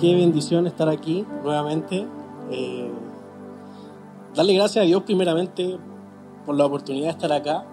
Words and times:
qué 0.00 0.14
bendición 0.14 0.66
estar 0.66 0.88
aquí 0.88 1.26
nuevamente. 1.44 2.06
Eh, 2.50 2.90
darle 4.34 4.54
gracias 4.54 4.82
a 4.82 4.86
Dios 4.86 5.02
primeramente 5.02 5.78
por 6.46 6.56
la 6.56 6.66
oportunidad 6.66 7.06
de 7.06 7.10
estar 7.10 7.32
acá. 7.32 7.66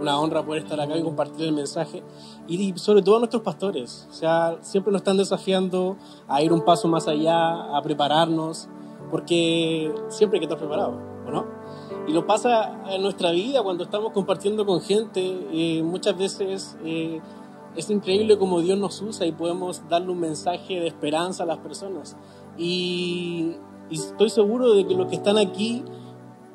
Una 0.00 0.18
honra 0.18 0.44
poder 0.44 0.62
estar 0.62 0.80
acá 0.80 0.96
y 0.96 1.02
compartir 1.02 1.46
el 1.48 1.52
mensaje. 1.52 2.02
Y 2.46 2.72
sobre 2.76 3.02
todo 3.02 3.16
a 3.16 3.18
nuestros 3.18 3.42
pastores. 3.42 4.06
O 4.10 4.14
sea, 4.14 4.58
siempre 4.62 4.92
nos 4.92 5.00
están 5.00 5.16
desafiando 5.16 5.96
a 6.28 6.40
ir 6.40 6.52
un 6.52 6.64
paso 6.64 6.88
más 6.88 7.08
allá, 7.08 7.76
a 7.76 7.82
prepararnos, 7.82 8.68
porque 9.10 9.92
siempre 10.08 10.38
hay 10.38 10.40
que 10.40 10.46
estar 10.46 10.58
preparado, 10.58 10.98
¿no? 11.30 11.44
Y 12.08 12.12
lo 12.12 12.26
pasa 12.26 12.82
en 12.90 13.02
nuestra 13.02 13.32
vida 13.32 13.62
cuando 13.62 13.84
estamos 13.84 14.12
compartiendo 14.12 14.64
con 14.64 14.80
gente. 14.80 15.20
Eh, 15.52 15.82
muchas 15.82 16.16
veces 16.16 16.76
eh, 16.84 17.20
es 17.76 17.90
increíble 17.90 18.38
cómo 18.38 18.60
Dios 18.60 18.78
nos 18.78 19.00
usa 19.00 19.26
y 19.26 19.32
podemos 19.32 19.88
darle 19.88 20.10
un 20.10 20.20
mensaje 20.20 20.80
de 20.80 20.86
esperanza 20.86 21.44
a 21.44 21.46
las 21.46 21.58
personas. 21.58 22.16
Y, 22.56 23.56
estoy 23.90 24.30
seguro 24.30 24.74
de 24.74 24.86
que 24.86 24.94
los 24.94 25.08
que 25.08 25.16
están 25.16 25.38
aquí, 25.38 25.84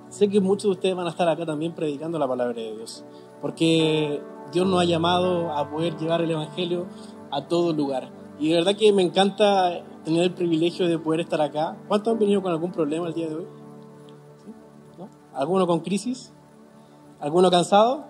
sé 0.10 0.30
que 0.30 0.40
muchos 0.40 0.64
de 0.64 0.72
ustedes 0.72 0.96
van 0.96 1.08
a 1.08 1.12
estar 1.12 1.28
acá 1.28 1.46
también 1.46 1.74
predicando 1.74 2.18
la 2.20 2.28
palabra 2.28 2.54
de 2.54 2.76
Dios. 2.76 3.04
Porque 3.42 4.22
Dios 4.52 4.68
nos 4.68 4.82
ha 4.82 4.86
llamado 4.86 5.52
a 5.52 5.70
poder 5.70 5.98
llevar 5.98 6.22
el 6.22 6.32
Evangelio 6.32 6.86
a 7.32 7.48
todo 7.48 7.74
lugar. 7.74 8.10
Y 8.40 8.50
de 8.50 8.56
verdad 8.56 8.76
que 8.76 8.94
me 8.94 9.02
encanta 9.02 9.84
tener 10.04 10.24
el 10.24 10.34
privilegio 10.34 10.88
de 10.88 11.00
poder 11.00 11.22
estar 11.22 11.42
acá. 11.42 11.78
¿Cuántos 11.88 12.14
han 12.14 12.20
venido 12.20 12.42
con 12.42 12.52
algún 12.52 12.72
problema 12.72 13.08
el 13.08 13.14
día 13.14 13.28
de 13.28 13.36
hoy? 13.36 13.48
¿Alguno 15.34 15.68
con 15.68 15.82
crisis? 15.82 16.34
¿Alguno 17.20 17.52
cansado? 17.52 18.06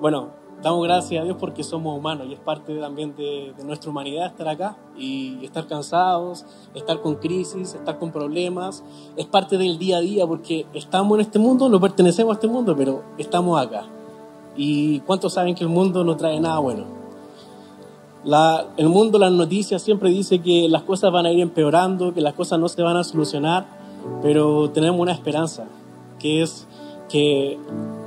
Bueno, 0.00 0.32
damos 0.64 0.82
gracias 0.82 1.20
a 1.20 1.24
Dios 1.24 1.36
porque 1.38 1.62
somos 1.62 1.96
humanos 1.96 2.26
y 2.28 2.32
es 2.32 2.40
parte 2.40 2.74
también 2.76 3.14
de, 3.14 3.52
nuestra 3.64 3.90
humanidad 3.90 4.26
estar 4.28 4.48
acá 4.48 4.76
y 4.96 5.44
estar 5.44 5.66
cansados, 5.66 6.46
estar 6.74 7.02
con 7.02 7.16
crisis, 7.16 7.74
estar 7.74 7.98
con 7.98 8.10
problemas. 8.10 8.82
Es 9.14 9.26
parte 9.26 9.58
del 9.58 9.78
día 9.78 9.98
a 9.98 10.00
día 10.00 10.26
porque 10.26 10.64
estamos 10.72 11.16
en 11.16 11.20
este 11.20 11.38
mundo, 11.38 11.68
no 11.68 11.78
pertenecemos 11.78 12.32
a 12.32 12.34
este 12.34 12.48
mundo, 12.48 12.74
pero 12.74 13.02
estamos 13.18 13.60
acá. 13.60 13.84
¿Y 14.56 15.00
cuántos 15.00 15.34
saben 15.34 15.54
que 15.54 15.64
el 15.64 15.68
mundo 15.68 16.02
no 16.02 16.16
trae 16.16 16.40
nada 16.40 16.58
bueno? 16.58 17.04
el 18.78 18.88
mundo, 18.88 19.18
las 19.18 19.32
noticias 19.32 19.82
siempre 19.82 20.08
dice 20.08 20.38
que 20.38 20.66
las 20.70 20.82
cosas 20.84 21.12
van 21.12 21.26
a 21.26 21.30
ir 21.30 21.40
empeorando, 21.40 22.14
que 22.14 22.22
las 22.22 22.32
cosas 22.32 22.58
no 22.58 22.70
se 22.70 22.80
van 22.80 22.96
a 22.96 23.04
solucionar, 23.04 23.66
pero 24.22 24.70
tenemos 24.70 24.98
una 24.98 25.12
esperanza, 25.12 25.66
que 26.18 26.40
es 26.40 26.66
que 27.10 27.58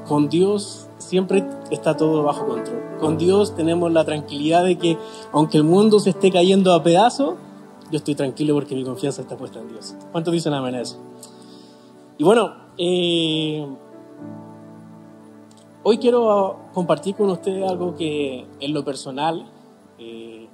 con 0.07 0.27
Dios 0.27 0.86
siempre 0.97 1.47
está 1.71 1.95
todo 1.95 2.23
bajo 2.23 2.45
control. 2.45 2.97
Con 2.99 3.17
Dios 3.17 3.55
tenemos 3.55 3.91
la 3.91 4.05
tranquilidad 4.05 4.63
de 4.63 4.77
que 4.77 4.97
aunque 5.31 5.57
el 5.57 5.63
mundo 5.63 5.99
se 5.99 6.11
esté 6.11 6.31
cayendo 6.31 6.73
a 6.73 6.83
pedazos, 6.83 7.35
yo 7.91 7.97
estoy 7.97 8.15
tranquilo 8.15 8.53
porque 8.53 8.75
mi 8.75 8.83
confianza 8.83 9.21
está 9.21 9.37
puesta 9.37 9.59
en 9.59 9.69
Dios. 9.69 9.95
¿Cuántos 10.11 10.33
dicen 10.33 10.53
amén 10.53 10.75
a 10.75 10.81
eso? 10.81 10.97
Y 12.17 12.23
bueno, 12.23 12.53
eh, 12.77 13.65
hoy 15.83 15.97
quiero 15.99 16.57
compartir 16.73 17.15
con 17.15 17.29
ustedes 17.29 17.69
algo 17.69 17.95
que 17.95 18.45
en 18.59 18.73
lo 18.73 18.83
personal, 18.83 19.49
eh, 19.99 20.47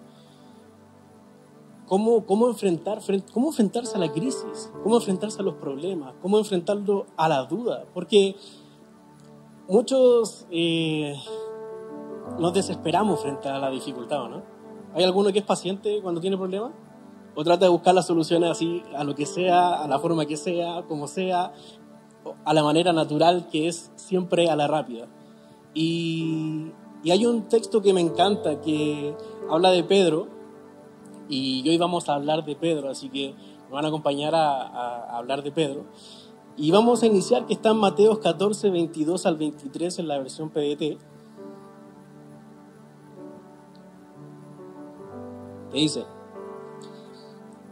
cómo, 1.88 2.26
cómo, 2.26 2.50
enfrentar, 2.50 3.00
cómo 3.34 3.48
enfrentarse 3.48 3.96
a 3.96 4.00
la 4.00 4.12
crisis, 4.12 4.72
cómo 4.84 4.98
enfrentarse 4.98 5.40
a 5.40 5.44
los 5.44 5.56
problemas, 5.56 6.14
cómo 6.22 6.38
enfrentarlo 6.38 7.06
a 7.18 7.30
la 7.30 7.44
duda, 7.46 7.86
porque 7.94 8.36
muchos 9.68 10.46
eh, 10.52 11.16
nos 12.40 12.54
desesperamos 12.54 13.22
frente 13.22 13.50
a 13.50 13.60
la 13.60 13.70
dificultad, 13.70 14.30
¿no? 14.30 14.44
¿Hay 14.94 15.04
alguno 15.04 15.32
que 15.32 15.40
es 15.40 15.46
paciente 15.46 16.00
cuando 16.02 16.22
tiene 16.22 16.38
problemas? 16.38 16.72
¿O 17.36 17.44
trata 17.44 17.66
de 17.66 17.72
buscar 17.72 17.96
las 17.96 18.06
soluciones 18.06 18.50
así, 18.52 18.84
a 18.96 19.04
lo 19.04 19.16
que 19.16 19.26
sea, 19.26 19.82
a 19.82 19.88
la 19.88 19.98
forma 19.98 20.26
que 20.26 20.38
sea, 20.38 20.84
como 20.88 21.08
sea, 21.08 21.52
a 22.46 22.54
la 22.54 22.64
manera 22.64 22.94
natural 22.94 23.48
que 23.52 23.68
es 23.68 23.92
siempre 23.96 24.50
a 24.50 24.56
la 24.56 24.68
rápida? 24.68 25.08
Y, 25.74 26.72
hay 27.10 27.26
un 27.26 27.50
texto 27.50 27.82
que 27.82 27.92
me 27.92 28.02
encanta 28.02 28.62
que 28.62 29.16
habla 29.50 29.72
de 29.72 29.84
Pedro, 29.84 30.28
y 31.28 31.68
hoy 31.68 31.78
vamos 31.78 32.08
a 32.08 32.16
hablar 32.16 32.46
de 32.46 32.56
Pedro, 32.56 32.90
así 32.90 33.10
que 33.10 33.34
me 33.68 33.74
van 33.74 33.86
a 33.86 33.88
acompañar 33.88 34.36
a 34.36 35.18
hablar 35.18 35.42
de 35.42 35.52
Pedro. 35.52 35.86
Y 36.56 36.70
vamos 36.70 37.02
a 37.02 37.08
iniciar 37.08 37.48
que 37.48 37.54
está 37.54 37.72
en 37.72 37.78
Mateos 37.78 38.20
14, 38.20 38.70
22 38.70 39.26
al 39.26 39.38
23 39.38 40.00
en 40.00 40.08
la 40.08 40.20
versión 40.20 40.50
PDT. 40.50 41.00
Que 45.72 45.80
dice, 45.80 46.06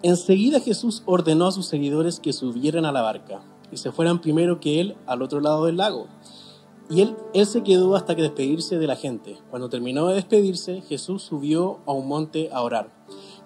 enseguida 0.01 0.59
Jesús 0.59 1.03
ordenó 1.05 1.45
a 1.45 1.51
sus 1.51 1.67
seguidores 1.67 2.19
que 2.19 2.33
subieran 2.33 2.85
a 2.85 2.91
la 2.91 3.03
barca 3.03 3.43
y 3.71 3.77
se 3.77 3.91
fueran 3.91 4.19
primero 4.19 4.59
que 4.59 4.81
él 4.81 4.97
al 5.05 5.21
otro 5.21 5.41
lado 5.41 5.65
del 5.65 5.77
lago. 5.77 6.07
Y 6.89 7.01
él, 7.01 7.15
él 7.35 7.45
se 7.45 7.61
quedó 7.61 7.95
hasta 7.95 8.15
que 8.15 8.23
despedirse 8.23 8.79
de 8.79 8.87
la 8.87 8.95
gente. 8.95 9.37
Cuando 9.51 9.69
terminó 9.69 10.07
de 10.07 10.15
despedirse, 10.15 10.81
Jesús 10.81 11.21
subió 11.21 11.77
a 11.85 11.93
un 11.93 12.07
monte 12.07 12.49
a 12.51 12.63
orar. 12.63 12.91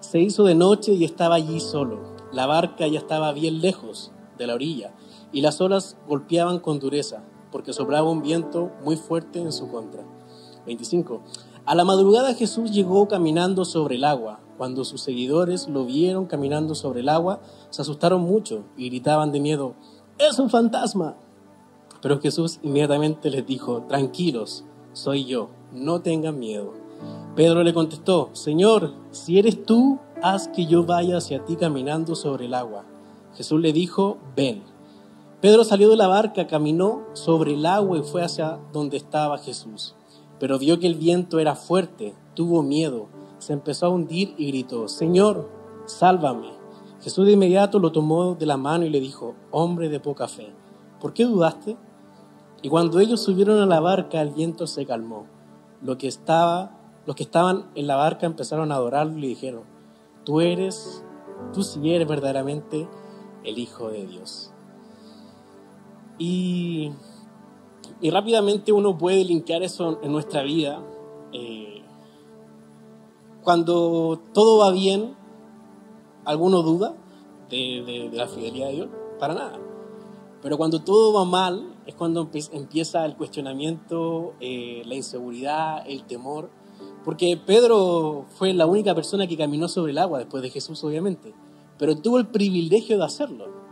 Se 0.00 0.18
hizo 0.18 0.44
de 0.44 0.54
noche 0.54 0.94
y 0.94 1.04
estaba 1.04 1.34
allí 1.34 1.60
solo. 1.60 2.16
La 2.32 2.46
barca 2.46 2.86
ya 2.86 2.98
estaba 2.98 3.32
bien 3.32 3.60
lejos 3.60 4.10
de 4.38 4.46
la 4.46 4.54
orilla 4.54 4.94
y 5.36 5.42
las 5.42 5.60
olas 5.60 5.98
golpeaban 6.08 6.60
con 6.60 6.78
dureza, 6.78 7.22
porque 7.52 7.74
soplaba 7.74 8.08
un 8.08 8.22
viento 8.22 8.70
muy 8.82 8.96
fuerte 8.96 9.38
en 9.38 9.52
su 9.52 9.68
contra. 9.68 10.02
25. 10.64 11.20
A 11.66 11.74
la 11.74 11.84
madrugada 11.84 12.32
Jesús 12.32 12.70
llegó 12.70 13.06
caminando 13.06 13.66
sobre 13.66 13.96
el 13.96 14.04
agua. 14.04 14.40
Cuando 14.56 14.82
sus 14.86 15.02
seguidores 15.02 15.68
lo 15.68 15.84
vieron 15.84 16.24
caminando 16.24 16.74
sobre 16.74 17.00
el 17.00 17.10
agua, 17.10 17.40
se 17.68 17.82
asustaron 17.82 18.22
mucho 18.22 18.64
y 18.78 18.88
gritaban 18.88 19.30
de 19.30 19.40
miedo, 19.40 19.74
¡Es 20.16 20.38
un 20.38 20.48
fantasma! 20.48 21.16
Pero 22.00 22.18
Jesús 22.18 22.58
inmediatamente 22.62 23.28
les 23.28 23.46
dijo, 23.46 23.82
Tranquilos, 23.82 24.64
soy 24.94 25.26
yo, 25.26 25.50
no 25.70 26.00
tengan 26.00 26.38
miedo. 26.38 26.72
Pedro 27.34 27.62
le 27.62 27.74
contestó, 27.74 28.30
Señor, 28.32 28.94
si 29.10 29.38
eres 29.38 29.66
tú, 29.66 29.98
haz 30.22 30.48
que 30.48 30.64
yo 30.64 30.86
vaya 30.86 31.18
hacia 31.18 31.44
ti 31.44 31.56
caminando 31.56 32.14
sobre 32.14 32.46
el 32.46 32.54
agua. 32.54 32.86
Jesús 33.34 33.60
le 33.60 33.74
dijo, 33.74 34.16
Ven. 34.34 34.75
Pedro 35.40 35.64
salió 35.64 35.90
de 35.90 35.96
la 35.96 36.08
barca, 36.08 36.46
caminó 36.46 37.02
sobre 37.12 37.52
el 37.52 37.66
agua 37.66 37.98
y 37.98 38.02
fue 38.02 38.22
hacia 38.22 38.58
donde 38.72 38.96
estaba 38.96 39.36
Jesús. 39.36 39.94
Pero 40.40 40.58
vio 40.58 40.78
que 40.78 40.86
el 40.86 40.94
viento 40.94 41.38
era 41.38 41.54
fuerte, 41.54 42.14
tuvo 42.34 42.62
miedo, 42.62 43.08
se 43.38 43.52
empezó 43.52 43.86
a 43.86 43.88
hundir 43.90 44.34
y 44.38 44.48
gritó, 44.48 44.88
Señor, 44.88 45.50
sálvame. 45.84 46.52
Jesús 47.02 47.26
de 47.26 47.32
inmediato 47.32 47.78
lo 47.78 47.92
tomó 47.92 48.34
de 48.34 48.46
la 48.46 48.56
mano 48.56 48.86
y 48.86 48.90
le 48.90 48.98
dijo, 48.98 49.34
hombre 49.50 49.90
de 49.90 50.00
poca 50.00 50.26
fe, 50.26 50.54
¿por 51.00 51.12
qué 51.12 51.24
dudaste? 51.24 51.76
Y 52.62 52.70
cuando 52.70 52.98
ellos 52.98 53.20
subieron 53.20 53.60
a 53.60 53.66
la 53.66 53.80
barca, 53.80 54.22
el 54.22 54.30
viento 54.30 54.66
se 54.66 54.86
calmó. 54.86 55.26
Lo 55.82 55.98
que 55.98 56.08
estaba, 56.08 56.78
los 57.04 57.14
que 57.14 57.24
estaban 57.24 57.70
en 57.74 57.86
la 57.86 57.96
barca 57.96 58.24
empezaron 58.24 58.72
a 58.72 58.76
adorarlo 58.76 59.18
y 59.18 59.20
le 59.20 59.26
dijeron, 59.28 59.64
tú 60.24 60.40
eres, 60.40 61.04
tú 61.52 61.62
sí 61.62 61.92
eres 61.92 62.08
verdaderamente 62.08 62.88
el 63.44 63.58
Hijo 63.58 63.90
de 63.90 64.06
Dios. 64.06 64.52
Y, 66.18 66.92
rápidamente 68.02 68.72
uno 68.72 68.96
puede 68.96 69.24
linkear 69.24 69.62
eso 69.62 69.98
en 70.02 70.12
nuestra 70.12 70.42
vida. 70.42 70.82
Eh, 71.32 71.82
cuando 73.42 74.20
todo 74.32 74.58
va 74.58 74.72
bien, 74.72 75.14
¿alguno 76.24 76.62
duda 76.62 76.94
de, 77.50 78.10
la 78.12 78.26
fidelidad 78.26 78.68
de 78.68 78.72
Dios? 78.72 78.88
Para 79.18 79.34
nada. 79.34 79.58
Pero 80.42 80.56
cuando 80.58 80.82
todo 80.82 81.12
va 81.12 81.24
mal, 81.24 81.74
es 81.86 81.94
cuando 81.94 82.28
empieza 82.52 83.04
el 83.04 83.16
cuestionamiento, 83.16 84.34
eh, 84.40 84.82
la 84.86 84.94
inseguridad, 84.94 85.84
el 85.88 86.04
temor. 86.04 86.50
Porque 87.04 87.36
Pedro 87.36 88.26
fue 88.36 88.52
la 88.52 88.66
única 88.66 88.94
persona 88.94 89.26
que 89.26 89.36
caminó 89.36 89.68
sobre 89.68 89.92
el 89.92 89.98
agua 89.98 90.18
después 90.18 90.42
de 90.42 90.50
Jesús, 90.50 90.82
obviamente. 90.84 91.32
Pero 91.78 91.96
tuvo 91.96 92.18
el 92.18 92.26
privilegio 92.26 92.98
de 92.98 93.04
hacerlo. 93.04 93.65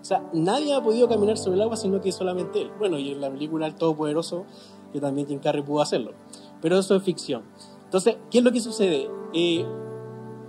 O 0.00 0.04
sea, 0.04 0.28
nadie 0.32 0.74
ha 0.74 0.82
podido 0.82 1.08
caminar 1.08 1.36
sobre 1.36 1.56
el 1.56 1.62
agua 1.62 1.76
sino 1.76 2.00
que 2.00 2.10
solamente 2.12 2.62
él. 2.62 2.70
Bueno, 2.78 2.98
y 2.98 3.12
en 3.12 3.20
la 3.20 3.30
película 3.30 3.66
El 3.66 3.74
Todopoderoso, 3.74 4.44
que 4.92 5.00
también 5.00 5.26
Tim 5.26 5.38
Carrey 5.38 5.62
pudo 5.62 5.82
hacerlo. 5.82 6.12
Pero 6.60 6.78
eso 6.78 6.96
es 6.96 7.02
ficción. 7.02 7.42
Entonces, 7.84 8.16
¿qué 8.30 8.38
es 8.38 8.44
lo 8.44 8.52
que 8.52 8.60
sucede? 8.60 9.10
Eh, 9.32 9.64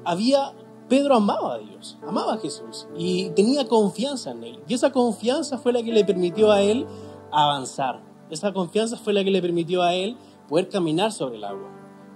había, 0.05 0.53
Pedro 0.87 1.15
amaba 1.15 1.55
a 1.55 1.57
Dios, 1.57 1.97
amaba 2.07 2.35
a 2.35 2.37
Jesús 2.37 2.87
y 2.95 3.29
tenía 3.31 3.67
confianza 3.67 4.31
en 4.31 4.43
él. 4.43 4.59
Y 4.67 4.73
esa 4.73 4.91
confianza 4.91 5.57
fue 5.57 5.73
la 5.73 5.83
que 5.83 5.91
le 5.91 6.05
permitió 6.05 6.51
a 6.51 6.61
él 6.61 6.85
avanzar. 7.31 8.03
Esa 8.29 8.53
confianza 8.53 8.97
fue 8.97 9.13
la 9.13 9.23
que 9.23 9.31
le 9.31 9.41
permitió 9.41 9.81
a 9.81 9.93
él 9.93 10.17
poder 10.47 10.69
caminar 10.69 11.11
sobre 11.11 11.37
el 11.37 11.43
agua. 11.43 11.69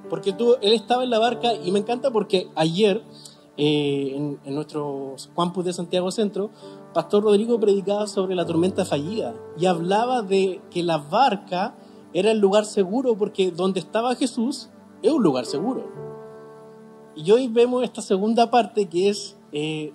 Porque 0.09 0.35
él 0.61 0.73
estaba 0.73 1.03
en 1.03 1.09
la 1.09 1.19
barca 1.19 1.53
y 1.53 1.71
me 1.71 1.79
encanta 1.79 2.11
porque 2.11 2.49
ayer 2.55 3.03
eh, 3.57 4.13
en, 4.15 4.39
en 4.45 4.55
nuestro 4.55 5.15
campus 5.35 5.65
de 5.65 5.73
Santiago 5.73 6.11
Centro 6.11 6.51
Pastor 6.95 7.25
Rodrigo 7.25 7.59
predicaba 7.59 8.07
sobre 8.07 8.35
la 8.35 8.45
tormenta 8.45 8.85
fallida 8.85 9.35
y 9.57 9.65
hablaba 9.65 10.21
de 10.21 10.61
que 10.71 10.81
la 10.81 10.97
barca 10.97 11.75
era 12.13 12.31
el 12.31 12.39
lugar 12.39 12.63
seguro 12.63 13.17
porque 13.17 13.51
donde 13.51 13.81
estaba 13.81 14.15
Jesús 14.15 14.69
es 15.01 15.11
un 15.11 15.21
lugar 15.21 15.45
seguro. 15.45 15.83
Y 17.13 17.29
hoy 17.31 17.49
vemos 17.49 17.83
esta 17.83 18.01
segunda 18.01 18.49
parte 18.49 18.85
que 18.87 19.09
es 19.09 19.35
eh, 19.51 19.91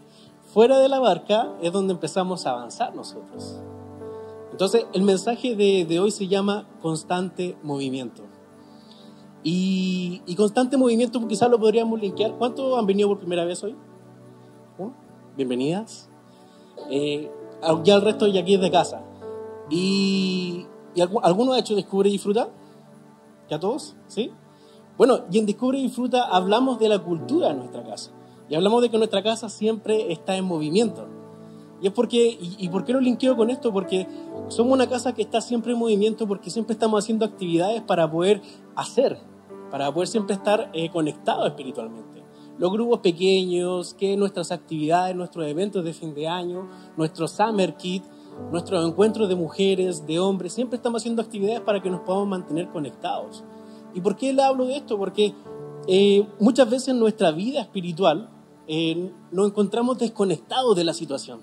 fuera 0.53 0.79
de 0.79 0.91
la 0.91 0.99
barca 0.99 1.49
es 1.63 1.73
donde 1.73 1.95
empezamos 1.95 2.45
a 2.45 2.51
avanzar 2.51 2.95
nosotros. 2.95 3.59
Entonces, 4.53 4.85
el 4.93 5.01
mensaje 5.03 5.57
de, 5.57 6.01
hoy 6.01 6.11
se 6.11 6.29
llama 6.29 6.69
constante 6.83 7.57
movimiento. 7.63 8.25
Y, 9.43 10.21
constante 10.37 10.77
movimiento 10.77 11.27
quizás 11.27 11.49
lo 11.49 11.59
podríamos 11.59 11.99
linkear. 11.99 12.33
¿Cuántos 12.37 12.79
han 12.79 12.85
venido 12.85 13.09
por 13.09 13.21
primera 13.21 13.47
vez 13.47 13.65
hoy? 13.65 13.75
Bienvenidas. 15.35 16.10
Eh, 16.91 17.31
ya 17.85 17.95
el 17.95 18.03
resto 18.03 18.27
ya 18.29 18.41
aquí 18.41 18.55
es 18.55 18.61
de 18.61 18.71
casa. 18.71 19.03
¿Y, 19.69 20.67
y 20.95 21.01
alguno 21.01 21.53
ha 21.53 21.59
hecho 21.59 21.75
Descubre 21.75 22.09
y 22.09 22.13
Disfruta? 22.13 22.49
¿Ya 23.49 23.59
todos? 23.59 23.97
¿Sí? 24.07 24.33
Bueno, 24.97 25.21
y 25.31 25.39
en 25.39 25.47
Descubre 25.47 25.79
y 25.79 25.83
Disfruta 25.83 26.25
hablamos 26.25 26.79
de 26.79 26.89
la 26.89 26.99
cultura 26.99 27.49
de 27.49 27.55
nuestra 27.55 27.83
casa. 27.83 28.11
Y 28.49 28.55
hablamos 28.55 28.83
de 28.83 28.91
que 28.91 28.99
nuestra 28.99 29.23
casa 29.23 29.49
siempre 29.49 30.13
está 30.13 30.37
en 30.37 30.45
movimiento. 30.45 31.07
Y 31.81 31.87
es 31.87 31.93
porque, 31.93 32.37
y, 32.41 32.69
por 32.69 32.85
qué 32.85 32.93
lo 32.93 33.01
linkeo 33.01 33.37
con 33.37 33.49
esto? 33.49 33.73
Porque 33.73 34.07
somos 34.49 34.75
una 34.75 34.89
casa 34.89 35.15
que 35.15 35.23
está 35.23 35.41
siempre 35.41 35.73
en 35.73 35.79
movimiento 35.79 36.27
porque 36.27 36.51
siempre 36.51 36.75
estamos 36.75 37.03
haciendo 37.03 37.25
actividades 37.25 37.81
para 37.81 38.11
poder 38.11 38.43
hacer, 38.77 39.19
para 39.71 39.91
poder 39.93 40.09
siempre 40.09 40.35
estar 40.35 40.69
eh, 40.75 40.91
conectados 40.91 41.47
espiritualmente. 41.47 42.10
Los 42.61 42.71
grupos 42.71 42.99
pequeños, 42.99 43.95
que 43.95 44.19
nuestras 44.19 44.53
actividades, 44.53 45.17
nuestros 45.17 45.47
eventos 45.47 45.83
de 45.83 45.95
fin 45.95 46.13
de 46.13 46.29
año, 46.29 46.69
nuestro 46.95 47.27
Summer 47.27 47.75
Kit, 47.75 48.05
nuestros 48.53 48.87
encuentros 48.87 49.31
de 49.31 49.35
mujeres, 49.35 50.07
de 50.07 50.19
hombres, 50.19 50.53
siempre 50.53 50.77
estamos 50.77 51.01
haciendo 51.01 51.23
actividades 51.23 51.63
para 51.63 51.81
que 51.81 51.89
nos 51.89 52.01
podamos 52.01 52.29
mantener 52.29 52.69
conectados. 52.69 53.45
¿Y 53.95 54.03
por 54.03 54.15
qué 54.15 54.35
le 54.35 54.43
hablo 54.43 54.67
de 54.67 54.77
esto? 54.77 54.99
Porque 54.99 55.33
eh, 55.89 56.29
muchas 56.39 56.69
veces 56.69 56.89
en 56.89 56.99
nuestra 56.99 57.31
vida 57.31 57.63
espiritual 57.63 58.29
eh, 58.69 59.11
nos 59.33 59.49
encontramos 59.49 59.97
desconectados 59.97 60.77
de 60.77 60.85
la 60.85 60.93
situación. 60.93 61.41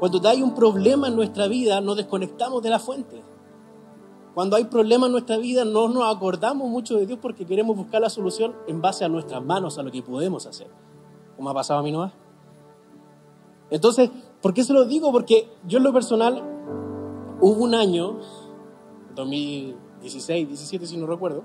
Cuando 0.00 0.28
hay 0.28 0.42
un 0.42 0.56
problema 0.56 1.06
en 1.06 1.14
nuestra 1.14 1.46
vida, 1.46 1.80
nos 1.80 1.96
desconectamos 1.96 2.60
de 2.60 2.70
la 2.70 2.80
fuente. 2.80 3.22
Cuando 4.34 4.56
hay 4.56 4.64
problemas 4.64 5.08
en 5.08 5.12
nuestra 5.12 5.38
vida, 5.38 5.64
no 5.64 5.88
nos 5.88 6.14
acordamos 6.14 6.68
mucho 6.68 6.96
de 6.96 7.06
Dios 7.06 7.18
porque 7.20 7.44
queremos 7.44 7.76
buscar 7.76 8.00
la 8.00 8.10
solución 8.10 8.54
en 8.68 8.80
base 8.80 9.04
a 9.04 9.08
nuestras 9.08 9.42
manos, 9.44 9.78
a 9.78 9.82
lo 9.82 9.90
que 9.90 10.02
podemos 10.02 10.46
hacer. 10.46 10.68
¿Cómo 11.36 11.50
ha 11.50 11.54
pasado 11.54 11.80
a 11.80 11.82
mi 11.82 11.90
Noah? 11.90 12.12
Entonces, 13.70 14.10
¿por 14.40 14.54
qué 14.54 14.62
se 14.62 14.72
lo 14.72 14.84
digo? 14.84 15.10
Porque 15.10 15.48
yo 15.66 15.78
en 15.78 15.84
lo 15.84 15.92
personal, 15.92 16.42
hubo 17.40 17.62
un 17.62 17.74
año, 17.74 18.18
2016, 19.16 20.46
17 20.48 20.86
si 20.86 20.96
no 20.96 21.06
recuerdo, 21.06 21.44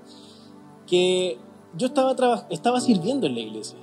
que 0.86 1.38
yo 1.76 1.88
estaba, 1.88 2.46
estaba 2.50 2.80
sirviendo 2.80 3.26
en 3.26 3.34
la 3.34 3.40
iglesia 3.40 3.78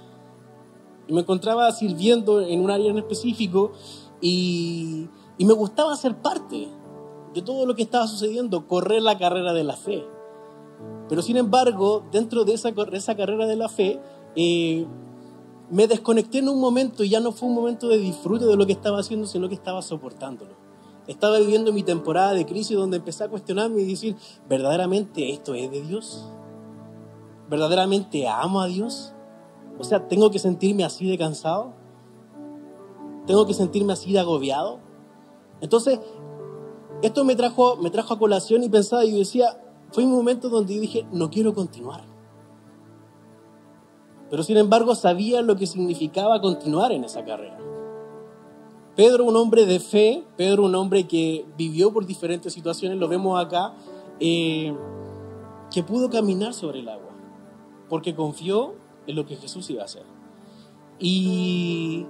y 1.08 1.14
me 1.14 1.22
encontraba 1.22 1.70
sirviendo 1.72 2.40
en 2.42 2.62
un 2.62 2.72
área 2.72 2.90
en 2.90 2.98
específico 2.98 3.74
y, 4.22 5.10
y 5.38 5.46
me 5.46 5.54
gustaba 5.54 5.96
ser 5.98 6.16
parte 6.22 6.70
de 7.34 7.42
todo 7.42 7.66
lo 7.66 7.76
que 7.76 7.84
estaba 7.84 8.08
sucediendo, 8.08 8.68
correr 8.68 9.02
la 9.02 9.18
carrera 9.18 9.54
de 9.54 9.64
la 9.64 9.76
fe. 9.76 10.06
Pero 11.10 11.22
sin 11.22 11.38
embargo, 11.38 12.04
dentro 12.12 12.46
de 12.46 12.54
esa, 12.54 12.70
esa 12.92 13.16
carrera 13.16 13.46
de 13.46 13.56
la 13.56 13.70
fe, 13.70 14.00
eh, 14.36 14.86
me 15.70 15.88
desconecté 15.88 16.40
en 16.40 16.50
un 16.50 16.60
momento 16.60 17.04
y 17.04 17.10
ya 17.10 17.20
no 17.20 17.32
fue 17.32 17.50
un 17.50 17.56
momento 17.56 17.88
de 17.88 17.98
disfrute 17.98 18.46
de 18.46 18.56
lo 18.56 18.66
que 18.66 18.74
estaba 18.74 19.00
haciendo, 19.00 19.28
sino 19.28 19.50
que 19.50 19.56
estaba 19.56 19.82
soportándolo. 19.82 20.52
Estaba 21.08 21.38
viviendo 21.40 21.74
mi 21.74 21.84
temporada 21.84 22.34
de 22.34 22.46
crisis 22.46 22.78
donde 22.78 22.98
empecé 22.98 23.26
a 23.26 23.30
cuestionarme 23.30 23.82
y 23.82 23.86
decir, 23.86 24.16
¿verdaderamente 24.48 25.32
esto 25.32 25.54
es 25.54 25.70
de 25.70 25.82
Dios? 25.82 26.30
¿Verdaderamente 27.50 28.28
amo 28.28 28.62
a 28.62 28.68
Dios? 28.68 29.14
O 29.80 29.84
sea, 29.84 30.08
¿tengo 30.08 30.32
que 30.32 30.40
sentirme 30.40 30.84
así 30.86 31.10
de 31.10 31.18
cansado? 31.18 31.74
¿Tengo 33.26 33.46
que 33.46 33.54
sentirme 33.54 33.94
así 33.94 34.14
de 34.14 34.20
agobiado? 34.20 34.80
Entonces, 35.60 36.00
esto 37.04 37.26
me 37.26 37.36
trajo, 37.36 37.76
me 37.76 37.90
trajo 37.90 38.14
a 38.14 38.18
colación 38.18 38.64
y 38.64 38.70
pensaba, 38.70 39.04
y 39.04 39.12
yo 39.12 39.18
decía, 39.18 39.62
fue 39.92 40.06
un 40.06 40.12
momento 40.12 40.48
donde 40.48 40.80
dije, 40.80 41.06
no 41.12 41.30
quiero 41.30 41.54
continuar. 41.54 42.06
Pero 44.30 44.42
sin 44.42 44.56
embargo 44.56 44.96
sabía 44.96 45.42
lo 45.42 45.58
que 45.58 45.68
significaba 45.68 46.40
continuar 46.40 46.94
en 46.94 47.04
esa 47.04 47.26
carrera. 47.26 47.60
Pedro, 48.96 49.26
un 49.26 49.36
hombre 49.36 49.66
de 49.66 49.82
fe, 49.82 50.24
Pedro, 50.38 50.64
un 50.64 50.76
hombre 50.76 51.06
que 51.06 51.46
vivió 51.58 51.92
por 51.92 52.06
diferentes 52.06 52.54
situaciones, 52.54 52.98
lo 52.98 53.10
vemos 53.10 53.44
acá, 53.44 53.74
eh, 54.22 54.74
que 55.70 55.84
pudo 55.84 56.10
caminar 56.10 56.54
sobre 56.54 56.80
el 56.80 56.88
agua, 56.88 57.12
porque 57.90 58.16
confió 58.16 58.76
en 59.08 59.18
lo 59.18 59.26
que 59.26 59.36
Jesús 59.36 59.70
iba 59.70 59.82
a 59.82 59.86
hacer. 59.86 60.04
Y, 61.00 62.06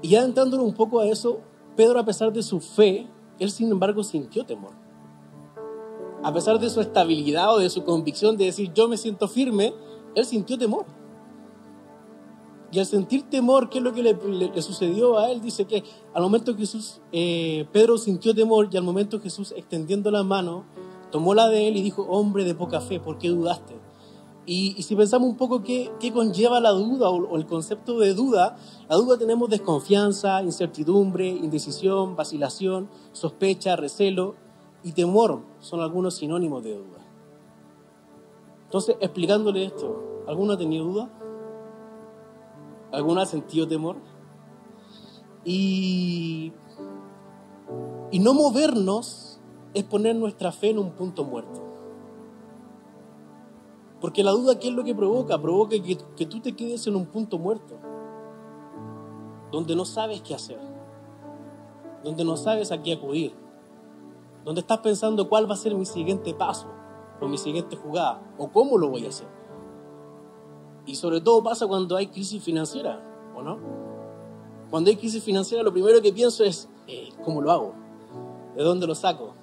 y 0.00 0.14
adentrándonos 0.14 0.64
un 0.64 0.74
poco 0.74 1.00
a 1.00 1.06
eso, 1.06 1.40
Pedro, 1.76 2.00
a 2.00 2.04
pesar 2.06 2.32
de 2.32 2.42
su 2.42 2.60
fe, 2.60 3.06
él 3.40 3.50
sin 3.50 3.70
embargo 3.72 4.04
sintió 4.04 4.44
temor. 4.46 4.72
A 6.22 6.32
pesar 6.32 6.60
de 6.60 6.70
su 6.70 6.80
estabilidad 6.80 7.54
o 7.54 7.58
de 7.58 7.70
su 7.70 7.82
convicción 7.82 8.36
de 8.36 8.44
decir 8.44 8.72
yo 8.72 8.86
me 8.86 8.96
siento 8.96 9.26
firme, 9.26 9.74
él 10.14 10.24
sintió 10.24 10.56
temor. 10.56 10.84
Y 12.72 12.78
al 12.78 12.86
sentir 12.86 13.28
temor, 13.28 13.68
¿qué 13.68 13.78
es 13.78 13.84
lo 13.84 13.92
que 13.92 14.02
le, 14.02 14.62
sucedió 14.62 15.18
a 15.18 15.32
él? 15.32 15.40
Dice 15.40 15.64
que 15.64 15.82
al 16.14 16.22
momento 16.22 16.52
que 16.54 16.60
Jesús, 16.60 17.00
eh, 17.10 17.66
Pedro 17.72 17.98
sintió 17.98 18.32
temor 18.32 18.68
y 18.70 18.76
al 18.76 18.84
momento 18.84 19.20
Jesús 19.20 19.52
extendiendo 19.56 20.10
la 20.12 20.22
mano, 20.22 20.64
tomó 21.10 21.34
la 21.34 21.48
de 21.48 21.66
él 21.66 21.76
y 21.76 21.82
dijo, 21.82 22.02
hombre 22.02 22.44
de 22.44 22.54
poca 22.54 22.80
fe, 22.80 23.00
¿por 23.00 23.18
qué 23.18 23.28
dudaste? 23.28 23.74
Y, 24.52 24.82
si 24.82 24.96
pensamos 24.96 25.28
un 25.28 25.36
poco 25.36 25.62
qué, 25.62 25.92
conlleva 26.12 26.58
la 26.58 26.70
duda 26.70 27.08
o, 27.08 27.36
el 27.36 27.46
concepto 27.46 28.00
de 28.00 28.14
duda, 28.14 28.56
la 28.88 28.96
duda 28.96 29.16
tenemos 29.16 29.48
desconfianza, 29.48 30.42
incertidumbre, 30.42 31.28
indecisión, 31.28 32.16
vacilación, 32.16 32.88
sospecha, 33.12 33.76
recelo 33.76 34.34
y 34.82 34.90
temor 34.90 35.44
son 35.60 35.82
algunos 35.82 36.16
sinónimos 36.16 36.64
de 36.64 36.74
duda. 36.74 36.98
Entonces, 38.64 38.96
explicándole 38.98 39.66
esto, 39.66 40.24
¿alguno 40.26 40.54
ha 40.54 40.58
tenido 40.58 40.84
duda? 40.84 41.08
¿Alguno 42.90 43.20
ha 43.20 43.26
sentido 43.26 43.68
temor? 43.68 43.98
Y, 45.44 46.52
y 48.10 48.18
no 48.18 48.34
movernos 48.34 49.38
es 49.74 49.84
poner 49.84 50.16
nuestra 50.16 50.50
fe 50.50 50.70
en 50.70 50.80
un 50.80 50.90
punto 50.90 51.22
muerto. 51.22 51.69
Porque 54.00 54.22
la 54.22 54.30
duda, 54.32 54.58
¿qué 54.58 54.68
es 54.68 54.74
lo 54.74 54.82
que 54.82 54.94
provoca? 54.94 55.40
Provoca 55.40 55.76
que, 55.82 55.98
que 56.16 56.26
tú 56.26 56.40
te 56.40 56.56
quedes 56.56 56.86
en 56.86 56.96
un 56.96 57.06
punto 57.06 57.38
muerto, 57.38 57.74
donde 59.52 59.76
no 59.76 59.84
sabes 59.84 60.22
qué 60.22 60.34
hacer, 60.34 60.58
donde 62.02 62.24
no 62.24 62.36
sabes 62.36 62.72
a 62.72 62.82
qué 62.82 62.94
acudir, 62.94 63.34
donde 64.44 64.62
estás 64.62 64.78
pensando 64.78 65.28
cuál 65.28 65.48
va 65.48 65.54
a 65.54 65.58
ser 65.58 65.74
mi 65.74 65.84
siguiente 65.84 66.32
paso, 66.32 66.66
o 67.20 67.28
mi 67.28 67.36
siguiente 67.36 67.76
jugada, 67.76 68.22
o 68.38 68.48
cómo 68.48 68.78
lo 68.78 68.88
voy 68.88 69.04
a 69.04 69.10
hacer. 69.10 69.28
Y 70.86 70.94
sobre 70.94 71.20
todo 71.20 71.42
pasa 71.42 71.66
cuando 71.66 71.96
hay 71.96 72.06
crisis 72.06 72.42
financiera, 72.42 73.02
¿o 73.36 73.42
no? 73.42 73.58
Cuando 74.70 74.88
hay 74.88 74.96
crisis 74.96 75.22
financiera, 75.22 75.62
lo 75.62 75.72
primero 75.72 76.00
que 76.00 76.12
pienso 76.12 76.42
es, 76.42 76.68
eh, 76.86 77.10
¿cómo 77.24 77.42
lo 77.42 77.50
hago? 77.50 77.74
¿De 78.56 78.62
dónde 78.62 78.86
lo 78.86 78.94
saco? 78.94 79.34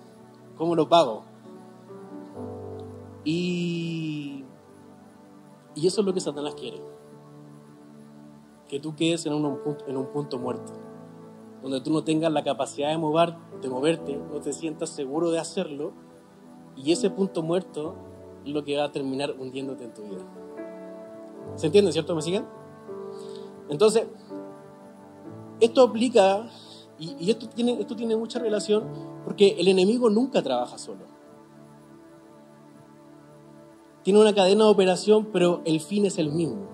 ¿Cómo 0.57 0.75
lo 0.75 0.89
pago? 0.89 1.23
Y 3.23 4.36
y 5.77 5.85
eso 5.85 6.01
es 6.01 6.07
lo 6.07 6.13
que 6.13 6.19
Satanás 6.19 6.55
quiere. 6.55 6.81
Que 8.67 8.79
tú 8.79 8.95
quedes 8.95 9.27
en 9.27 9.33
un, 9.33 9.59
punto, 9.59 9.85
en 9.87 9.95
un 9.95 10.07
punto 10.07 10.39
muerto, 10.39 10.73
donde 11.61 11.81
tú 11.81 11.91
no 11.91 12.03
tengas 12.03 12.31
la 12.31 12.43
capacidad 12.43 12.89
de, 12.89 12.97
mover, 12.97 13.35
de 13.61 13.69
moverte, 13.69 14.17
no 14.17 14.41
te 14.41 14.53
sientas 14.53 14.89
seguro 14.89 15.29
de 15.29 15.37
hacerlo, 15.37 15.93
y 16.75 16.91
ese 16.91 17.11
punto 17.11 17.43
muerto 17.43 17.95
es 18.43 18.51
lo 18.51 18.63
que 18.63 18.75
va 18.75 18.85
a 18.85 18.91
terminar 18.91 19.35
hundiéndote 19.37 19.83
en 19.83 19.93
tu 19.93 20.01
vida. 20.01 20.25
¿Se 21.55 21.67
entiende, 21.67 21.91
cierto? 21.91 22.15
¿Me 22.15 22.23
siguen? 22.23 22.45
Entonces, 23.69 24.07
esto 25.59 25.83
aplica, 25.83 26.49
y, 26.97 27.29
esto, 27.29 27.47
tiene, 27.49 27.79
esto 27.79 27.95
tiene 27.95 28.15
mucha 28.15 28.39
relación, 28.39 28.85
porque 29.23 29.55
el 29.59 29.67
enemigo 29.67 30.09
nunca 30.09 30.41
trabaja 30.41 30.79
solo 30.79 31.16
tiene 34.07 34.21
una 34.21 34.33
cadena 34.33 34.63
de 34.63 34.69
operación, 34.69 35.27
pero 35.33 35.61
el 35.65 35.81
fin 35.81 36.05
es 36.05 36.17
el 36.17 36.31
mismo. 36.31 36.65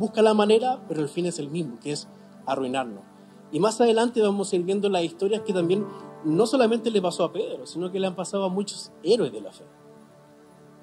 Busca 0.00 0.20
la 0.20 0.34
manera, 0.34 0.82
pero 0.88 1.00
el 1.00 1.08
fin 1.08 1.26
es 1.26 1.38
el 1.38 1.48
mismo, 1.48 1.78
que 1.78 1.92
es 1.92 2.08
arruinarnos. 2.44 3.04
Y 3.52 3.60
más 3.60 3.80
adelante 3.80 4.20
vamos 4.20 4.52
a 4.52 4.56
ir 4.56 4.64
viendo 4.64 4.88
las 4.88 5.04
historias 5.04 5.42
que 5.42 5.52
también 5.52 5.86
no 6.24 6.44
solamente 6.44 6.90
le 6.90 7.00
pasó 7.00 7.22
a 7.22 7.32
Pedro, 7.32 7.68
sino 7.68 7.92
que 7.92 8.00
le 8.00 8.08
han 8.08 8.16
pasado 8.16 8.42
a 8.42 8.48
muchos 8.48 8.90
héroes 9.04 9.32
de 9.32 9.40
la 9.40 9.52
fe. 9.52 9.62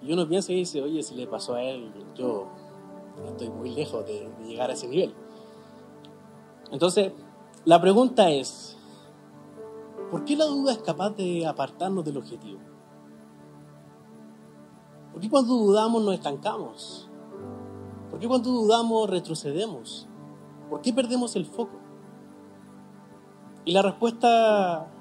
Y 0.01 0.13
uno 0.13 0.25
piensa 0.25 0.53
y 0.53 0.59
dice, 0.59 0.81
oye, 0.81 1.03
si 1.03 1.15
le 1.15 1.27
pasó 1.27 1.55
a 1.55 1.63
él, 1.63 1.91
yo 2.15 2.47
estoy 3.27 3.49
muy 3.49 3.71
lejos 3.71 4.05
de, 4.05 4.29
de 4.39 4.47
llegar 4.47 4.69
a 4.69 4.75
ese 4.75 4.87
nivel. 4.87 5.13
Entonces, 6.71 7.11
la 7.65 7.81
pregunta 7.81 8.31
es, 8.31 8.77
¿por 10.09 10.23
qué 10.23 10.37
la 10.37 10.45
duda 10.45 10.71
es 10.71 10.77
capaz 10.77 11.09
de 11.09 11.45
apartarnos 11.45 12.05
del 12.05 12.15
objetivo? 12.15 12.68
¿Por 15.11 15.21
qué 15.21 15.29
cuando 15.29 15.53
dudamos 15.55 16.03
nos 16.03 16.13
estancamos? 16.13 17.09
¿Por 18.09 18.19
qué 18.19 18.27
cuando 18.27 18.49
dudamos 18.51 19.09
retrocedemos? 19.09 20.07
¿Por 20.69 20.81
qué 20.81 20.93
perdemos 20.93 21.35
el 21.35 21.45
foco? 21.45 21.77
Y 23.65 23.71
la 23.71 23.81
respuesta 23.81 24.91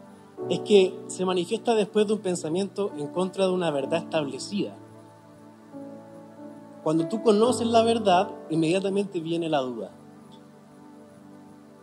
es 0.48 0.60
que 0.60 0.98
se 1.06 1.24
manifiesta 1.24 1.74
después 1.74 2.06
de 2.06 2.14
un 2.14 2.20
pensamiento 2.20 2.92
en 2.96 3.08
contra 3.08 3.46
de 3.46 3.52
una 3.52 3.70
verdad 3.70 4.00
establecida. 4.00 4.76
Cuando 6.82 7.08
tú 7.08 7.22
conoces 7.22 7.66
la 7.66 7.82
verdad, 7.82 8.30
inmediatamente 8.50 9.20
viene 9.20 9.48
la 9.48 9.60
duda. 9.60 9.90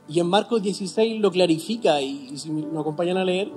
Y 0.07 0.19
en 0.19 0.27
Marcos 0.27 0.61
16 0.61 1.19
lo 1.21 1.31
clarifica, 1.31 2.01
y, 2.01 2.37
si 2.37 2.51
me 2.51 2.79
acompañan 2.79 3.17
a 3.17 3.23
leer, 3.23 3.51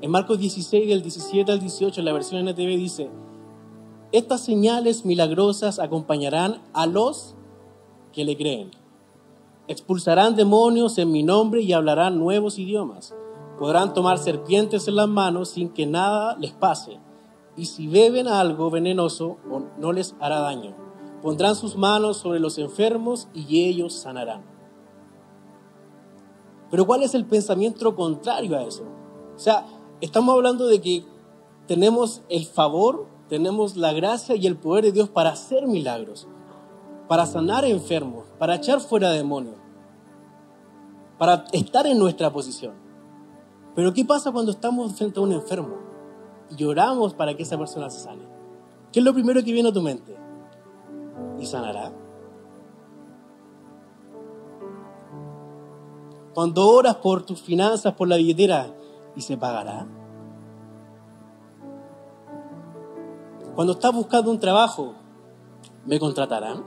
en 0.00 0.10
Marcos 0.10 0.38
16, 0.38 0.88
del 0.88 1.02
17 1.02 1.50
al 1.50 1.60
18, 1.60 2.00
en 2.00 2.04
la 2.04 2.12
versión 2.12 2.48
NTV 2.48 2.76
dice, 2.76 3.10
estas 4.12 4.40
señales 4.42 5.04
milagrosas 5.04 5.78
acompañarán 5.78 6.62
a 6.72 6.86
los 6.86 7.34
que 8.12 8.24
le 8.24 8.36
creen. 8.36 8.70
Expulsarán 9.66 10.34
demonios 10.34 10.96
en 10.98 11.12
mi 11.12 11.22
nombre 11.22 11.60
y 11.60 11.72
hablarán 11.72 12.18
nuevos 12.18 12.58
idiomas. 12.58 13.14
Podrán 13.58 13.92
tomar 13.92 14.18
serpientes 14.18 14.88
en 14.88 14.96
las 14.96 15.08
manos 15.08 15.50
sin 15.50 15.68
que 15.68 15.84
nada 15.84 16.36
les 16.38 16.52
pase. 16.52 16.98
Y 17.56 17.66
si 17.66 17.86
beben 17.86 18.28
algo 18.28 18.70
venenoso, 18.70 19.36
no 19.78 19.92
les 19.92 20.14
hará 20.20 20.40
daño. 20.40 20.74
Pondrán 21.22 21.56
sus 21.56 21.76
manos 21.76 22.18
sobre 22.18 22.38
los 22.38 22.56
enfermos 22.58 23.28
y 23.34 23.64
ellos 23.68 23.92
sanarán. 23.92 24.42
Pero 26.70 26.86
¿cuál 26.86 27.02
es 27.02 27.14
el 27.14 27.24
pensamiento 27.24 27.94
contrario 27.96 28.56
a 28.56 28.62
eso? 28.62 28.84
O 29.34 29.38
sea, 29.38 29.66
estamos 30.00 30.34
hablando 30.34 30.66
de 30.66 30.80
que 30.80 31.04
tenemos 31.66 32.22
el 32.28 32.46
favor, 32.46 33.06
tenemos 33.28 33.76
la 33.76 33.92
gracia 33.92 34.34
y 34.36 34.46
el 34.46 34.56
poder 34.56 34.84
de 34.84 34.92
Dios 34.92 35.08
para 35.08 35.30
hacer 35.30 35.66
milagros, 35.66 36.26
para 37.08 37.26
sanar 37.26 37.64
enfermos, 37.64 38.24
para 38.38 38.56
echar 38.56 38.80
fuera 38.80 39.10
demonios, 39.10 39.56
para 41.18 41.44
estar 41.52 41.86
en 41.86 41.98
nuestra 41.98 42.32
posición. 42.32 42.74
Pero 43.74 43.92
¿qué 43.92 44.04
pasa 44.04 44.32
cuando 44.32 44.52
estamos 44.52 44.94
frente 44.94 45.20
a 45.20 45.22
un 45.22 45.32
enfermo 45.32 45.76
y 46.50 46.56
lloramos 46.56 47.14
para 47.14 47.36
que 47.36 47.42
esa 47.42 47.58
persona 47.58 47.90
se 47.90 48.00
sane? 48.00 48.22
¿Qué 48.92 49.00
es 49.00 49.04
lo 49.04 49.12
primero 49.12 49.42
que 49.44 49.52
viene 49.52 49.68
a 49.68 49.72
tu 49.72 49.82
mente? 49.82 50.16
¿Y 51.38 51.46
sanará? 51.46 51.92
Cuando 56.34 56.68
oras 56.68 56.96
por 56.96 57.24
tus 57.24 57.42
finanzas, 57.42 57.94
por 57.94 58.08
la 58.08 58.16
billetera, 58.16 58.68
¿y 59.16 59.20
se 59.20 59.36
pagará? 59.36 59.86
Cuando 63.58 63.72
estás 63.72 63.92
buscando 63.92 64.30
un 64.30 64.38
trabajo, 64.38 64.94
¿me 65.84 65.98
contratarán? 65.98 66.64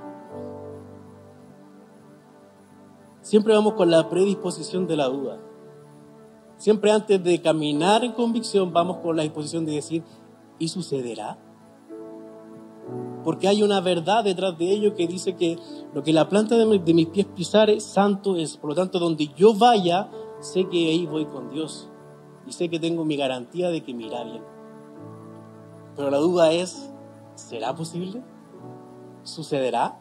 Siempre 3.21 3.53
vamos 3.53 3.75
con 3.75 3.89
la 3.89 4.09
predisposición 4.09 4.87
de 4.87 4.97
la 4.97 5.05
duda. 5.07 5.39
Siempre 6.57 6.91
antes 6.91 7.23
de 7.23 7.41
caminar 7.41 8.03
en 8.03 8.11
convicción 8.11 8.73
vamos 8.73 8.97
con 8.97 9.15
la 9.15 9.23
disposición 9.23 9.65
de 9.65 9.71
decir, 9.71 10.03
¿y 10.59 10.67
sucederá? 10.67 11.37
porque 13.23 13.47
hay 13.47 13.63
una 13.63 13.79
verdad 13.79 14.25
detrás 14.25 14.57
de 14.57 14.69
ello 14.69 14.93
que 14.93 15.07
dice 15.07 15.37
que 15.37 15.57
lo 15.93 16.03
que 16.03 16.11
la 16.11 16.27
planta 16.27 16.57
de, 16.57 16.93
mis 16.93 17.07
pies 17.07 17.25
pisare, 17.25 17.79
santo 17.79 18.35
es. 18.35 18.57
Por 18.57 18.71
lo 18.71 18.75
tanto, 18.75 18.99
donde 18.99 19.29
yo 19.37 19.53
vaya, 19.53 20.09
sé 20.41 20.67
que 20.67 20.89
ahí 20.89 21.05
voy 21.05 21.25
con 21.27 21.49
Dios. 21.51 21.89
Y 22.45 22.51
sé 22.51 22.67
que 22.67 22.81
tengo 22.81 23.05
mi 23.05 23.15
garantía 23.15 23.69
de 23.69 23.81
que 23.81 23.93
me 23.93 24.07
irá 24.07 24.25
bien. 24.25 24.50
Pero 25.95 26.09
la 26.09 26.17
duda 26.17 26.51
es, 26.51 26.89
¿será 27.35 27.75
posible? 27.75 28.23
¿Sucederá? 29.23 29.99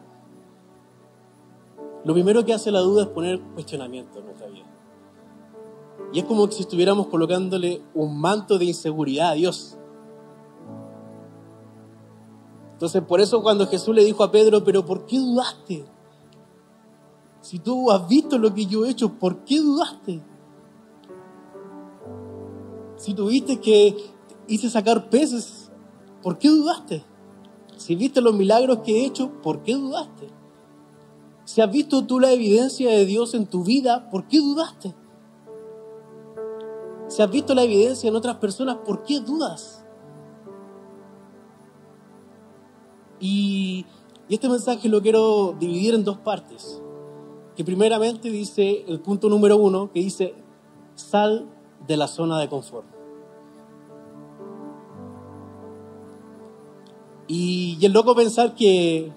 Lo 2.03 2.13
primero 2.13 2.43
que 2.43 2.53
hace 2.53 2.71
la 2.71 2.79
duda 2.79 3.03
es 3.03 3.09
poner 3.09 3.39
cuestionamiento 3.53 4.19
en 4.19 4.25
nuestra 4.25 4.47
vida. 4.47 4.65
Y 6.13 6.19
es 6.19 6.25
como 6.25 6.49
si 6.49 6.63
estuviéramos 6.63 7.07
colocándole 7.07 7.81
un 7.93 8.19
manto 8.19 8.57
de 8.57 8.65
inseguridad 8.65 9.29
a 9.29 9.33
Dios. 9.33 9.77
Entonces, 12.73 13.03
por 13.03 13.21
eso 13.21 13.43
cuando 13.43 13.67
Jesús 13.67 13.93
le 13.93 14.03
dijo 14.03 14.23
a 14.23 14.31
Pedro, 14.31 14.63
pero 14.63 14.83
¿por 14.83 15.05
qué 15.05 15.19
dudaste? 15.19 15.85
Si 17.41 17.59
tú 17.59 17.91
has 17.91 18.07
visto 18.07 18.39
lo 18.39 18.53
que 18.53 18.65
yo 18.65 18.85
he 18.85 18.89
hecho, 18.89 19.13
¿por 19.19 19.43
qué 19.45 19.59
dudaste? 19.59 20.23
Si 22.95 23.13
tuviste 23.13 23.59
que 23.59 23.95
hice 24.47 24.69
sacar 24.69 25.09
peces, 25.09 25.60
¿por 26.21 26.37
qué 26.37 26.49
dudaste? 26.49 27.03
Si 27.77 27.95
viste 27.95 28.21
los 28.21 28.33
milagros 28.33 28.79
que 28.79 29.01
he 29.01 29.05
hecho, 29.05 29.31
¿por 29.41 29.63
qué 29.63 29.73
dudaste? 29.73 30.29
Si 31.45 31.61
has 31.61 31.71
visto 31.71 32.05
tú 32.05 32.19
la 32.19 32.31
evidencia 32.31 32.91
de 32.91 33.05
Dios 33.05 33.33
en 33.33 33.47
tu 33.47 33.63
vida, 33.63 34.09
¿por 34.09 34.27
qué 34.27 34.39
dudaste? 34.39 34.93
Si 37.07 37.21
has 37.21 37.29
visto 37.29 37.53
la 37.53 37.63
evidencia 37.63 38.07
en 38.07 38.15
otras 38.15 38.37
personas, 38.37 38.77
¿por 38.85 39.03
qué 39.03 39.19
dudas? 39.19 39.83
Y, 43.19 43.85
este 44.29 44.47
mensaje 44.47 44.87
lo 44.87 45.01
quiero 45.01 45.55
dividir 45.59 45.93
en 45.93 46.05
dos 46.05 46.17
partes. 46.19 46.81
Que 47.55 47.65
primeramente 47.65 48.29
dice 48.29 48.85
el 48.87 49.01
punto 49.01 49.27
número 49.27 49.57
uno, 49.57 49.91
que 49.91 49.99
dice, 49.99 50.35
sal 50.95 51.49
de 51.85 51.97
la 51.97 52.07
zona 52.07 52.39
de 52.39 52.47
confort. 52.47 53.00
Y, 57.31 57.77
y 57.79 57.85
es 57.85 57.93
loco 57.93 58.13
pensar 58.13 58.55
que 58.55 59.13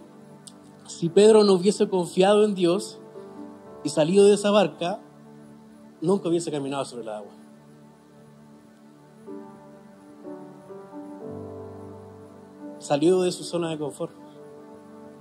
si 0.86 1.08
Pedro 1.08 1.42
no 1.42 1.54
hubiese 1.54 1.88
confiado 1.88 2.44
en 2.44 2.54
Dios 2.54 3.00
y 3.82 3.88
salido 3.88 4.26
de 4.26 4.34
esa 4.34 4.52
barca, 4.52 5.00
nunca 6.00 6.28
hubiese 6.28 6.52
caminado 6.52 6.84
sobre 6.84 7.02
el 7.02 7.08
agua. 7.08 7.32
salió 12.84 13.22
de 13.22 13.32
su 13.32 13.44
zona 13.44 13.70
de 13.70 13.78
confort, 13.78 14.12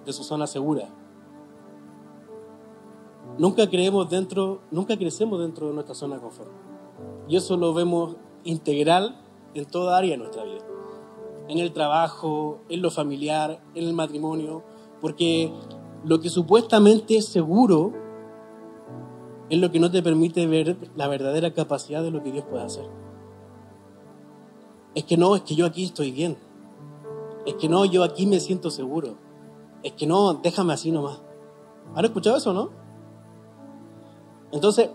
de 0.06 0.12
su 0.12 0.24
zona 0.24 0.48
segura. 0.48 0.90
Nunca 3.38 3.70
creemos 3.70 4.10
dentro, 4.10 4.60
nunca 4.70 4.98
crecemos 4.98 5.40
dentro 5.40 5.68
de 5.68 5.74
nuestra 5.74 5.96
zona 5.96 6.16
de 6.16 6.22
confort. 6.22 6.52
Y 7.30 7.38
eso 7.38 7.56
lo 7.56 7.74
vemos 7.74 8.18
integral 8.44 9.18
en 9.54 9.66
toda 9.66 9.98
área 9.98 10.12
de 10.12 10.18
nuestra 10.18 10.44
vida. 10.44 10.73
En 11.54 11.60
el 11.60 11.72
trabajo, 11.72 12.62
en 12.68 12.82
lo 12.82 12.90
familiar, 12.90 13.62
en 13.76 13.84
el 13.84 13.94
matrimonio, 13.94 14.64
porque 15.00 15.54
lo 16.04 16.20
que 16.20 16.30
supuestamente 16.30 17.16
es 17.16 17.28
seguro 17.28 17.94
es 19.52 19.60
lo 19.60 19.70
que 19.70 19.80
no 19.80 19.92
te 19.92 20.02
permite 20.02 20.48
ver 20.48 20.76
la 20.96 21.08
verdadera 21.08 21.54
capacidad 21.54 22.02
de 22.02 22.10
lo 22.10 22.24
que 22.24 22.32
Dios 22.32 22.44
puede 22.50 22.64
hacer. 22.64 22.86
Es 24.96 25.04
que 25.04 25.16
no, 25.16 25.36
es 25.36 25.44
que 25.44 25.54
yo 25.54 25.68
aquí 25.68 25.84
estoy 25.84 26.12
bien. 26.12 26.38
Es 27.46 27.54
que 27.54 27.70
no, 27.70 27.86
yo 27.86 28.04
aquí 28.04 28.26
me 28.26 28.40
siento 28.40 28.72
seguro. 28.72 29.18
Es 29.84 29.92
que 29.92 30.08
no, 30.08 30.34
déjame 30.34 30.74
así 30.74 30.90
nomás. 30.90 31.22
¿Han 31.94 32.04
escuchado 32.04 32.38
eso, 32.38 32.52
no? 32.52 32.72
Entonces, 34.52 34.90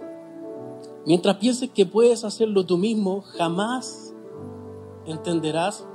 mientras 1.07 1.37
pienses 1.37 1.71
que 1.71 1.87
puedes 1.87 2.25
hacerlo 2.25 2.67
tú 2.67 2.79
mismo, 2.79 3.21
jamás 3.21 4.13
entenderás 5.07 5.87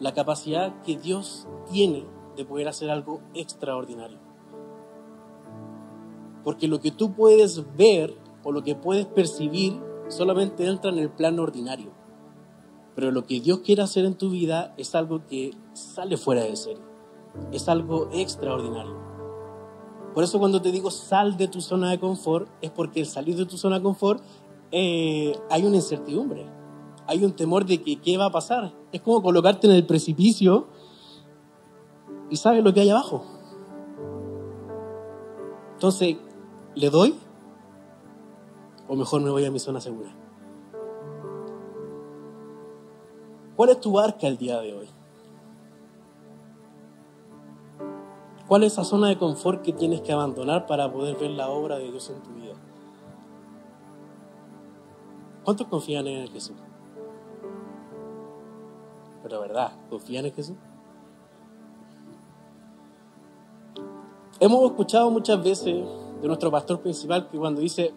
la 0.00 0.12
capacidad 0.12 0.82
que 0.82 0.96
Dios 0.96 1.46
tiene 1.70 2.06
de 2.36 2.44
poder 2.44 2.68
hacer 2.68 2.90
algo 2.90 3.20
extraordinario. 3.34 4.18
Porque 6.44 6.68
lo 6.68 6.80
que 6.80 6.90
tú 6.90 7.12
puedes 7.12 7.64
ver 7.76 8.16
o 8.44 8.52
lo 8.52 8.62
que 8.62 8.74
puedes 8.74 9.06
percibir 9.06 9.80
solamente 10.08 10.66
entra 10.66 10.90
en 10.90 10.98
el 10.98 11.10
plano 11.10 11.42
ordinario. 11.42 11.90
Pero 12.94 13.10
lo 13.10 13.26
que 13.26 13.40
Dios 13.40 13.60
quiere 13.60 13.82
hacer 13.82 14.04
en 14.04 14.14
tu 14.14 14.30
vida 14.30 14.72
es 14.76 14.94
algo 14.94 15.26
que 15.26 15.50
sale 15.72 16.16
fuera 16.16 16.44
de 16.44 16.56
serie. 16.56 16.82
Es 17.52 17.68
algo 17.68 18.08
extraordinario. 18.12 18.96
Por 20.14 20.24
eso 20.24 20.38
cuando 20.38 20.62
te 20.62 20.72
digo 20.72 20.90
sal 20.90 21.36
de 21.36 21.48
tu 21.48 21.60
zona 21.60 21.90
de 21.90 22.00
confort, 22.00 22.48
es 22.62 22.70
porque 22.70 23.00
al 23.00 23.06
salir 23.06 23.36
de 23.36 23.44
tu 23.44 23.58
zona 23.58 23.76
de 23.76 23.82
confort 23.82 24.22
eh, 24.72 25.32
hay 25.50 25.64
una 25.64 25.76
incertidumbre. 25.76 26.46
Hay 27.06 27.24
un 27.24 27.32
temor 27.32 27.66
de 27.66 27.82
que 27.82 28.00
qué 28.00 28.16
va 28.16 28.26
a 28.26 28.32
pasar. 28.32 28.72
Es 28.96 29.02
como 29.02 29.22
colocarte 29.22 29.66
en 29.66 29.74
el 29.74 29.84
precipicio 29.84 30.68
y 32.30 32.36
sabes 32.36 32.64
lo 32.64 32.72
que 32.72 32.80
hay 32.80 32.88
abajo. 32.88 33.26
Entonces, 35.74 36.16
¿le 36.74 36.88
doy? 36.88 37.14
¿O 38.88 38.96
mejor 38.96 39.20
me 39.20 39.28
voy 39.28 39.44
a 39.44 39.50
mi 39.50 39.58
zona 39.58 39.82
segura? 39.82 40.16
¿Cuál 43.54 43.68
es 43.68 43.80
tu 43.80 43.92
barca 43.92 44.28
el 44.28 44.38
día 44.38 44.62
de 44.62 44.72
hoy? 44.72 44.88
¿Cuál 48.48 48.62
es 48.62 48.72
esa 48.72 48.84
zona 48.84 49.08
de 49.08 49.18
confort 49.18 49.60
que 49.60 49.74
tienes 49.74 50.00
que 50.00 50.10
abandonar 50.10 50.64
para 50.64 50.90
poder 50.90 51.18
ver 51.18 51.32
la 51.32 51.50
obra 51.50 51.76
de 51.76 51.90
Dios 51.90 52.08
en 52.08 52.22
tu 52.22 52.30
vida? 52.30 52.54
¿Cuántos 55.44 55.66
confían 55.66 56.06
en 56.06 56.28
Jesús? 56.28 56.56
Pero 59.28 59.40
verdad, 59.40 59.72
¿confían 59.90 60.24
en 60.26 60.32
Jesús? 60.32 60.54
Hemos 64.38 64.70
escuchado 64.70 65.10
muchas 65.10 65.42
veces 65.42 65.84
de 66.22 66.28
nuestro 66.28 66.48
pastor 66.52 66.80
principal 66.80 67.28
que 67.28 67.36
cuando 67.36 67.60
dice, 67.60 67.92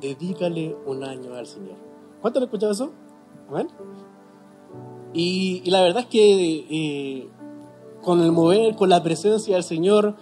dedícale 0.00 0.74
un 0.86 1.04
año 1.04 1.34
al 1.34 1.46
Señor. 1.46 1.76
¿Cuánto 2.22 2.38
han 2.38 2.44
escuchado 2.44 2.72
eso? 2.72 2.92
¿Amén? 3.50 3.68
Y, 5.12 5.60
y 5.62 5.70
la 5.70 5.82
verdad 5.82 6.04
es 6.04 6.06
que 6.06 6.66
eh, 6.70 7.28
con 8.00 8.22
el 8.22 8.32
mover, 8.32 8.74
con 8.74 8.88
la 8.88 9.02
presencia 9.02 9.56
del 9.56 9.64
Señor, 9.64 10.16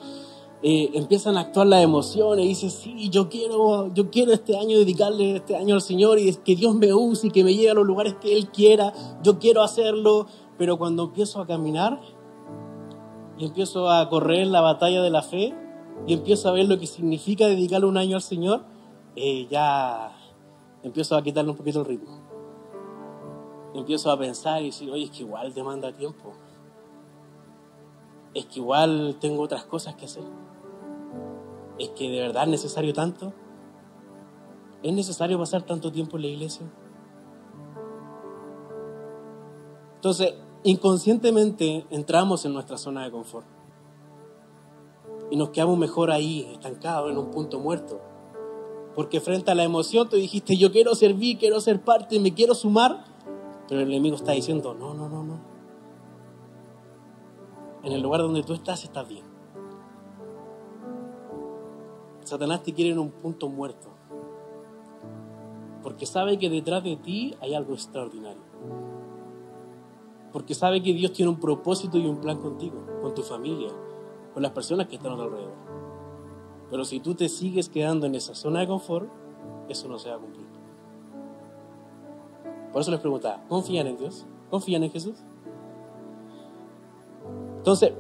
eh, 0.61 0.91
empiezan 0.95 1.37
a 1.37 1.41
actuar 1.43 1.69
las 1.69 1.85
emociones 1.85 2.45
y 2.45 2.49
dices, 2.49 2.73
sí, 2.73 3.11
yo 3.11 3.29
quiero, 3.29 3.95
yo 3.95 4.11
quiero 4.11 4.33
este 4.33 4.57
año 4.57 4.77
dedicarle 4.77 5.37
este 5.37 5.55
año 5.55 5.77
al 5.77 5.83
Señor 5.83 6.19
y 6.19 6.35
que 6.35 6.57
Dios 6.57 6.75
me 6.75 6.93
use 6.93 7.29
y 7.29 7.31
que 7.31 7.45
me 7.45 7.55
llegue 7.55 7.71
a 7.71 7.75
los 7.75 7.87
lugares 7.87 8.17
que 8.21 8.33
Él 8.33 8.49
quiera, 8.49 8.93
yo 9.23 9.39
quiero 9.39 9.63
hacerlo, 9.63 10.27
pero 10.59 10.77
cuando 10.77 11.05
empiezo 11.05 11.41
a 11.41 11.47
caminar 11.47 12.01
y 13.39 13.47
empiezo 13.47 13.89
a 13.89 14.09
correr 14.09 14.49
la 14.49 14.61
batalla 14.61 15.01
de 15.01 15.11
la 15.11 15.23
fe 15.23 15.55
y 16.07 16.13
empiezo 16.13 16.49
a 16.49 16.53
ver 16.53 16.67
lo 16.69 16.79
que 16.79 16.87
significa 16.87 17.47
dedicarle 17.47 17.87
un 17.87 17.97
año 17.97 18.17
al 18.17 18.23
Señor, 18.23 18.65
eh, 19.15 19.47
ya 19.49 20.13
empiezo 20.83 21.17
a 21.17 21.23
quitarle 21.23 21.53
un 21.53 21.57
poquito 21.57 21.81
el 21.81 21.87
ritmo. 21.87 22.19
Empiezo 23.75 24.11
a 24.11 24.19
pensar 24.19 24.61
y 24.63 24.67
decir, 24.67 24.91
oye, 24.91 25.05
es 25.05 25.11
que 25.11 25.23
igual 25.23 25.55
demanda 25.55 25.93
tiempo. 25.93 26.33
Es 28.35 28.47
que 28.47 28.59
igual 28.59 29.17
tengo 29.21 29.43
otras 29.43 29.65
cosas 29.65 29.95
que 29.95 30.07
hacer. 30.07 30.25
Es 31.79 31.91
que 31.91 32.11
de 32.11 32.21
verdad 32.21 32.45
es 32.45 32.51
necesario 32.51 32.93
tanto. 32.93 33.33
¿Es 34.83 34.93
necesario 34.93 35.39
pasar 35.39 35.63
tanto 35.63 35.93
tiempo 35.93 36.17
en 36.17 36.23
la 36.23 36.29
iglesia? 36.29 36.67
Entonces, 39.97 40.35
inconscientemente 40.69 41.87
entramos 41.89 42.45
en 42.45 42.53
nuestra 42.53 42.77
zona 42.77 43.03
de 43.05 43.11
confort. 43.11 43.47
Y 45.31 45.37
nos 45.37 45.49
quedamos 45.51 45.79
mejor 45.79 46.11
ahí, 46.11 46.47
estancados 46.53 47.11
en 47.11 47.17
un 47.17 47.31
punto 47.31 47.59
muerto. 47.59 48.01
Porque 48.95 49.21
frente 49.21 49.51
a 49.51 49.55
la 49.55 49.65
emoción 49.65 50.09
tú 50.09 50.17
dijiste, 50.17 50.57
yo 50.59 50.71
quiero 50.71 50.95
servir, 50.95 51.39
quiero 51.39 51.61
ser 51.61 51.81
parte, 51.81 52.21
me 52.21 52.35
quiero 52.35 52.55
sumar. 52.55 53.05
Pero 53.67 53.81
el 53.81 53.89
enemigo 53.89 54.17
está 54.17 54.33
diciendo, 54.33 54.75
no, 54.75 54.93
no, 54.93 55.09
no, 55.09 55.25
no. 55.25 55.39
En 57.83 57.93
el 57.93 58.03
lugar 58.03 58.21
donde 58.21 58.43
tú 58.43 58.53
estás 58.53 58.85
estás 58.85 59.09
bien. 59.09 59.25
Satanás 62.25 62.63
te 62.63 62.75
quiere 62.75 62.91
en 62.91 62.99
un 62.99 63.11
punto 63.11 63.49
muerto. 63.49 63.89
Porque 65.83 66.05
sabe 66.05 66.39
que 66.39 66.51
detrás 66.51 66.85
de 66.85 66.97
ti 66.97 67.35
hay 67.41 67.55
algo 67.55 67.73
extraordinario. 67.73 68.43
Porque 70.33 70.55
sabe 70.55 70.83
que 70.83 70.93
Dios 70.93 71.13
tiene 71.13 71.31
un 71.31 71.41
propósito 71.41 71.99
y 71.99 72.07
un 72.07 72.19
plan 72.19 72.39
contigo, 72.39 72.85
con 73.03 73.15
tu 73.15 73.23
familia, 73.23 73.71
con 74.35 74.43
las 74.43 74.53
personas 74.53 74.87
que 74.87 74.97
están 74.97 75.13
a 75.13 75.17
tu 75.17 75.23
alrededor. 75.23 75.55
Pero 76.71 76.85
si 76.85 77.01
tú 77.01 77.15
te 77.15 77.29
sigues 77.29 77.69
quedando 77.69 78.07
en 78.07 78.15
esa 78.15 78.35
zona 78.35 78.61
de 78.61 78.67
confort, 78.67 79.09
eso 79.69 79.89
no 79.89 79.99
se 79.99 80.11
va 80.11 80.17
a 80.17 80.19
cumplir. 80.19 80.47
Por 82.73 82.83
eso 82.83 82.91
les 82.91 83.01
preguntaba, 83.01 83.43
¿confían 83.49 83.87
en 83.87 83.97
Dios? 83.97 84.27
¿Confían 84.51 84.85
en 84.85 84.91
Jesús? 84.91 85.17
Entonces, 87.57 87.93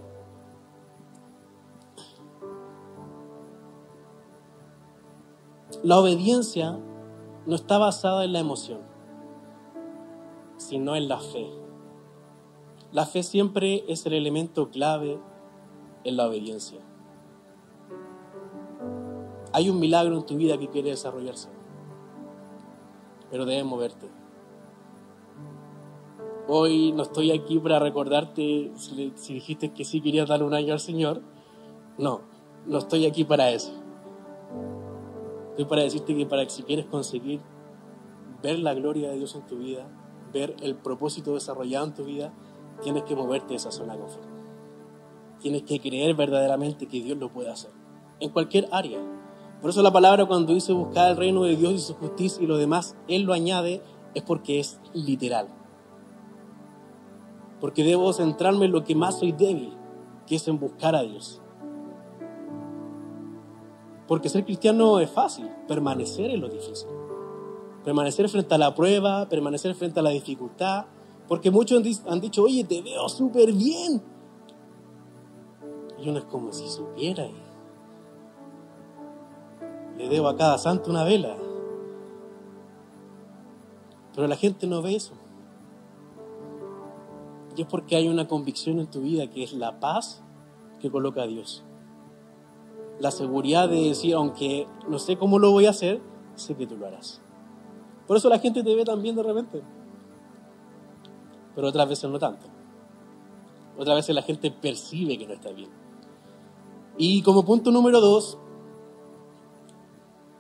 la 5.83 5.99
obediencia 5.99 6.79
no 7.47 7.55
está 7.55 7.79
basada 7.79 8.25
en 8.25 8.33
la 8.33 8.41
emoción, 8.41 8.81
sino 10.57 10.95
en 10.95 11.09
la 11.09 11.19
fe. 11.19 11.51
La 12.91 13.05
fe 13.05 13.23
siempre 13.23 13.85
es 13.87 14.07
el 14.07 14.15
elemento 14.15 14.71
clave 14.71 15.21
en 16.05 16.17
la 16.17 16.27
obediencia. 16.27 16.81
Hay 19.53 19.69
un 19.69 19.79
milagro 19.79 20.17
en 20.17 20.25
tu 20.25 20.37
vida 20.37 20.57
que 20.57 20.69
quiere 20.69 20.91
desarrollarse, 20.91 21.51
pero 23.31 23.45
debes 23.45 23.67
moverte. 23.67 24.09
Hoy 26.47 26.93
no 26.93 27.03
estoy 27.03 27.31
aquí 27.31 27.59
para 27.59 27.79
recordarte 27.79 28.73
si, 28.77 29.13
dijiste 29.35 29.75
que 29.75 29.85
sí 29.85 30.01
querías 30.01 30.31
darle 30.31 30.47
un 30.47 30.55
año 30.55 30.73
al 30.73 30.81
Señor. 30.81 31.21
No, 31.99 32.23
no 32.67 32.79
estoy 32.79 33.05
aquí 33.05 33.25
para 33.25 33.51
eso. 33.51 33.73
Estoy 35.51 35.67
para 35.67 35.83
decirte 35.83 36.17
que 36.17 36.25
para 36.25 36.45
que 36.45 36.51
si 36.51 36.63
quieres 36.63 36.87
conseguir 36.87 37.41
ver 38.43 38.59
la 38.61 38.73
gloria 38.73 39.11
de 39.11 39.17
Dios 39.17 39.35
en 39.35 39.47
tu 39.47 39.59
vida, 39.59 39.87
ver 40.33 40.57
el 40.63 40.75
propósito 40.75 41.35
desarrollado 41.35 41.87
en 41.87 41.95
tu 41.95 42.05
vida, 42.05 42.33
tienes 42.83 43.05
que 43.05 43.17
moverte 43.17 43.49
de 43.49 43.57
esa 43.57 43.71
zona 43.71 43.95
de 43.95 44.01
confort. 44.01 44.27
Tienes 45.41 45.63
que 45.63 45.81
creer 45.81 46.15
verdaderamente 46.15 46.87
que 46.87 47.01
Dios 47.01 47.17
lo 47.19 47.33
puede 47.33 47.51
hacer. 47.51 47.71
En 48.21 48.31
cualquier 48.31 48.69
área. 48.73 48.99
Por 49.61 49.71
eso 49.71 49.83
la 49.83 49.93
palabra 49.93 50.27
cuando 50.27 50.55
dice 50.55 50.73
buscar 50.73 51.11
el 51.11 51.17
reino 51.17 51.45
de 51.45 51.57
Dios 51.57 51.73
y 51.73 51.79
su 51.79 51.95
justicia 51.95 52.43
y 52.43 52.47
lo 52.47 52.57
demás, 52.57 52.97
Él 53.09 53.23
lo 53.23 53.33
añade, 53.33 53.83
es 54.15 54.23
porque 54.23 54.61
es 54.61 54.81
literal. 54.93 55.49
Porque 57.61 57.83
debo 57.83 58.13
centrarme 58.13 58.67
en 58.67 58.73
lo 58.73 58.85
que 58.85 58.95
más 58.95 59.19
soy 59.19 59.33
débil, 59.33 59.77
que 60.27 60.37
es 60.37 60.47
en 60.47 60.59
buscar 60.59 60.95
a 60.95 61.03
Dios. 61.03 61.41
Porque 64.07 64.29
ser 64.29 64.45
cristiano 64.45 65.01
es 65.01 65.11
fácil, 65.11 65.51
permanecer 65.69 66.31
es 66.31 66.39
lo 66.39 66.49
difícil. 66.49 66.89
Permanecer 67.85 68.29
frente 68.29 68.55
a 68.55 68.59
la 68.59 68.75
prueba, 68.75 69.29
permanecer 69.29 69.75
frente 69.75 70.01
a 70.01 70.03
la 70.03 70.11
dificultad. 70.11 70.87
Porque 71.29 71.51
muchos 71.51 71.83
han 72.07 72.21
dicho, 72.21 72.43
oye, 72.43 72.65
te 72.65 72.81
veo 72.81 73.09
súper 73.09 73.53
bien. 73.53 74.03
Y 75.99 76.09
uno 76.09 76.19
es 76.19 76.25
como 76.25 76.53
si 76.53 76.69
supiera. 76.69 77.29
Le 79.97 80.09
debo 80.09 80.29
a 80.29 80.37
cada 80.37 80.57
santo 80.57 80.91
una 80.91 81.05
vela. 81.05 81.37
Pero 84.15 84.27
la 84.27 84.37
gente 84.37 84.67
no 84.67 84.81
ve 84.81 84.97
eso. 84.97 85.13
Y 87.57 87.63
es 87.63 87.67
porque 87.67 87.97
hay 87.97 88.09
una 88.09 88.27
convicción 88.27 88.79
en 88.79 88.87
tu 88.87 89.01
vida 89.03 89.29
que 89.29 89.43
es 89.43 89.53
la 89.53 89.81
paz 89.81 90.23
que 90.81 90.91
coloca 90.91 91.23
a 91.23 91.27
Dios. 91.27 91.65
La 93.01 93.11
seguridad 93.11 93.69
de 93.69 93.83
decir, 93.83 94.15
aunque 94.15 94.67
no 94.89 94.99
sé 94.99 95.19
cómo 95.19 95.39
lo 95.39 95.51
voy 95.51 95.67
a 95.67 95.71
hacer, 95.71 96.01
sé 96.37 96.55
que 96.55 96.67
tú 96.67 96.77
lo 96.77 96.87
harás. 96.87 97.21
Por 98.07 98.17
eso 98.17 98.29
la 98.29 98.39
gente 98.39 98.63
te 98.63 98.75
ve 98.75 98.85
tan 98.85 99.03
bien 99.03 99.17
de 99.17 99.23
repente. 99.23 99.63
Pero 101.59 101.71
otras 101.71 101.89
veces 101.89 102.09
no 102.09 102.21
tanto. 102.21 102.47
Otras 103.77 103.97
veces 103.97 104.15
la 104.15 104.23
gente 104.23 104.49
percibe 104.53 105.19
que 105.19 105.27
no 105.27 105.33
está 105.33 105.51
bien. 105.51 105.69
Y 106.97 107.21
como 107.23 107.45
punto 107.45 107.73
número 107.73 108.01
dos, 108.01 108.39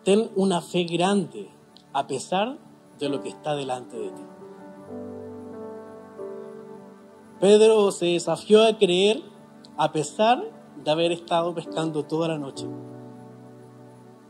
ten 0.04 0.30
una 0.36 0.60
fe 0.60 0.84
grande 0.84 1.50
a 1.92 2.06
pesar 2.06 2.56
de 3.00 3.08
lo 3.08 3.20
que 3.20 3.30
está 3.30 3.56
delante 3.56 3.98
de 3.98 4.10
ti. 4.10 4.22
Pedro 7.40 7.90
se 7.90 8.06
desafió 8.06 8.64
a 8.64 8.78
creer 8.78 9.20
a 9.76 9.90
pesar 9.90 10.44
de 10.84 10.88
haber 10.88 11.10
estado 11.10 11.52
pescando 11.52 12.04
toda 12.04 12.28
la 12.28 12.38
noche. 12.38 12.68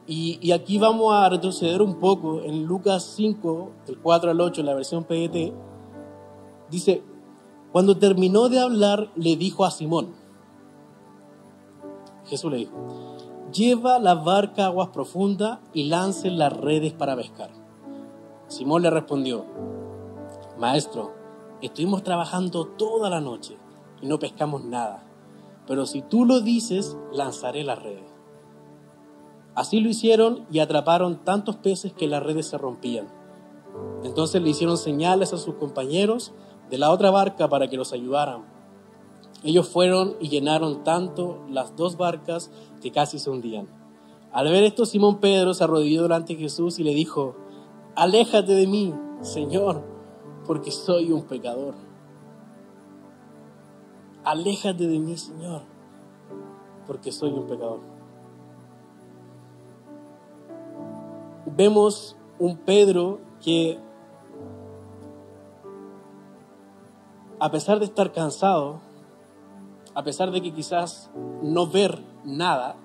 Y, 0.06 0.52
aquí 0.52 0.78
vamos 0.78 1.12
a 1.12 1.28
retroceder 1.28 1.82
un 1.82 1.96
poco 1.96 2.40
en 2.40 2.64
Lucas 2.64 3.12
5, 3.14 3.72
del 3.84 3.98
4 3.98 4.30
al 4.30 4.40
8, 4.40 4.62
en 4.62 4.66
la 4.66 4.74
versión 4.74 5.04
PDT. 5.04 5.67
Dice, 6.70 7.02
cuando 7.72 7.96
terminó 7.96 8.48
de 8.48 8.60
hablar, 8.60 9.10
le 9.14 9.36
dijo 9.36 9.64
a 9.64 9.70
Simón, 9.70 10.14
Jesús 12.26 12.50
le 12.50 12.58
dijo, 12.58 12.72
lleva 13.52 13.98
la 13.98 14.14
barca 14.14 14.64
a 14.64 14.66
aguas 14.66 14.88
profundas 14.88 15.60
y 15.72 15.84
lance 15.84 16.30
las 16.30 16.52
redes 16.52 16.92
para 16.92 17.16
pescar. 17.16 17.50
Simón 18.48 18.82
le 18.82 18.90
respondió, 18.90 19.46
Maestro, 20.58 21.18
Estuvimos 21.60 22.04
trabajando 22.04 22.66
toda 22.66 23.10
la 23.10 23.20
noche 23.20 23.56
y 24.00 24.06
no 24.06 24.20
pescamos 24.20 24.64
nada. 24.64 25.02
Pero 25.66 25.86
si 25.86 26.02
tú 26.02 26.24
lo 26.24 26.40
dices, 26.40 26.96
lanzaré 27.12 27.64
las 27.64 27.82
redes. 27.82 28.04
Así 29.56 29.80
lo 29.80 29.88
hicieron 29.88 30.46
y 30.52 30.60
atraparon 30.60 31.24
tantos 31.24 31.56
peces 31.56 31.92
que 31.92 32.06
las 32.06 32.22
redes 32.22 32.46
se 32.46 32.58
rompían. 32.58 33.08
Entonces 34.04 34.40
le 34.40 34.50
hicieron 34.50 34.78
señales 34.78 35.32
a 35.32 35.36
sus 35.36 35.56
compañeros 35.56 36.32
de 36.70 36.78
la 36.78 36.90
otra 36.90 37.10
barca 37.10 37.48
para 37.48 37.68
que 37.68 37.76
los 37.76 37.92
ayudaran. 37.92 38.44
Ellos 39.44 39.68
fueron 39.68 40.16
y 40.20 40.28
llenaron 40.28 40.84
tanto 40.84 41.44
las 41.48 41.76
dos 41.76 41.96
barcas 41.96 42.50
que 42.82 42.90
casi 42.90 43.18
se 43.18 43.30
hundían. 43.30 43.68
Al 44.32 44.48
ver 44.48 44.64
esto, 44.64 44.84
Simón 44.84 45.18
Pedro 45.18 45.54
se 45.54 45.64
arrodilló 45.64 46.02
delante 46.02 46.34
de 46.34 46.40
Jesús 46.40 46.78
y 46.78 46.84
le 46.84 46.94
dijo, 46.94 47.36
Aléjate 47.94 48.52
de 48.52 48.66
mí, 48.66 48.94
Señor 49.22 49.98
porque 50.48 50.70
soy 50.70 51.12
un 51.12 51.24
pecador. 51.24 51.74
Aléjate 54.24 54.86
de 54.86 54.98
mí, 54.98 55.14
Señor, 55.18 55.60
porque 56.86 57.12
soy 57.12 57.32
un 57.32 57.46
pecador. 57.46 57.80
Vemos 61.54 62.16
un 62.38 62.56
Pedro 62.56 63.20
que, 63.44 63.78
a 67.40 67.50
pesar 67.50 67.78
de 67.78 67.84
estar 67.84 68.12
cansado, 68.12 68.80
a 69.94 70.02
pesar 70.02 70.30
de 70.30 70.40
que 70.42 70.52
quizás 70.52 71.10
no 71.42 71.66
ver 71.66 72.02
nada, 72.24 72.76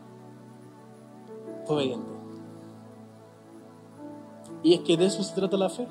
fue 1.65 1.77
obediente. 1.77 2.11
Y 4.63 4.73
es 4.73 4.79
que 4.81 4.97
de 4.97 5.05
eso 5.05 5.23
se 5.23 5.35
trata 5.35 5.57
la 5.57 5.69
fe. 5.69 5.87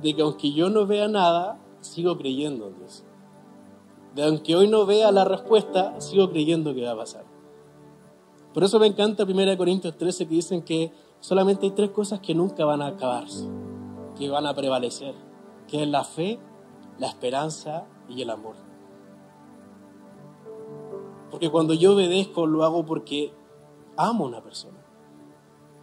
De 0.00 0.14
que 0.14 0.22
aunque 0.22 0.52
yo 0.52 0.70
no 0.70 0.86
vea 0.86 1.08
nada, 1.08 1.58
sigo 1.80 2.16
creyendo 2.16 2.68
en 2.68 2.78
Dios. 2.78 3.04
De 4.14 4.24
aunque 4.24 4.54
hoy 4.54 4.68
no 4.68 4.86
vea 4.86 5.10
la 5.10 5.24
respuesta, 5.24 6.00
sigo 6.00 6.30
creyendo 6.30 6.74
que 6.74 6.84
va 6.84 6.92
a 6.92 6.96
pasar. 6.96 7.24
Por 8.52 8.62
eso 8.62 8.78
me 8.78 8.86
encanta 8.86 9.24
1 9.24 9.56
Corintios 9.56 9.96
13 9.96 10.28
que 10.28 10.34
dicen 10.34 10.62
que 10.62 10.92
solamente 11.18 11.66
hay 11.66 11.72
tres 11.72 11.90
cosas 11.90 12.20
que 12.20 12.34
nunca 12.34 12.64
van 12.64 12.82
a 12.82 12.86
acabarse, 12.86 13.48
que 14.16 14.28
van 14.28 14.46
a 14.46 14.54
prevalecer, 14.54 15.14
que 15.66 15.82
es 15.82 15.88
la 15.88 16.04
fe, 16.04 16.38
la 16.98 17.08
esperanza 17.08 17.86
y 18.08 18.22
el 18.22 18.30
amor. 18.30 18.54
Porque 21.30 21.50
cuando 21.50 21.74
yo 21.74 21.94
obedezco 21.94 22.46
lo 22.46 22.64
hago 22.64 22.84
porque 22.86 23.32
amo 23.96 24.24
a 24.24 24.28
una 24.28 24.42
persona, 24.42 24.78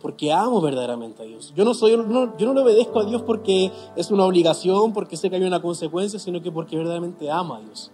porque 0.01 0.31
amo 0.31 0.61
verdaderamente 0.61 1.21
a 1.21 1.25
Dios. 1.25 1.53
Yo 1.55 1.63
no, 1.63 1.73
soy, 1.73 1.91
yo 1.91 2.03
no 2.03 2.53
le 2.53 2.61
obedezco 2.61 2.99
a 2.99 3.05
Dios 3.05 3.21
porque 3.21 3.71
es 3.95 4.11
una 4.11 4.25
obligación, 4.25 4.93
porque 4.93 5.17
sé 5.17 5.29
que 5.29 5.35
hay 5.35 5.43
una 5.43 5.61
consecuencia, 5.61 6.19
sino 6.19 6.41
que 6.41 6.51
porque 6.51 6.77
verdaderamente 6.77 7.29
amo 7.29 7.55
a 7.55 7.59
Dios. 7.59 7.91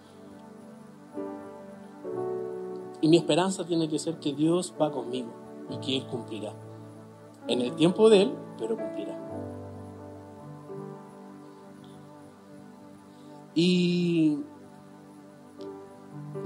Y 3.01 3.09
mi 3.09 3.17
esperanza 3.17 3.65
tiene 3.65 3.87
que 3.89 3.99
ser 3.99 4.19
que 4.19 4.33
Dios 4.33 4.73
va 4.81 4.91
conmigo 4.91 5.29
y 5.69 5.77
que 5.77 5.97
Él 5.97 6.07
cumplirá. 6.07 6.53
En 7.47 7.61
el 7.61 7.75
tiempo 7.75 8.09
de 8.09 8.23
Él, 8.23 8.33
pero 8.57 8.77
cumplirá. 8.77 9.26
Y 13.59 14.37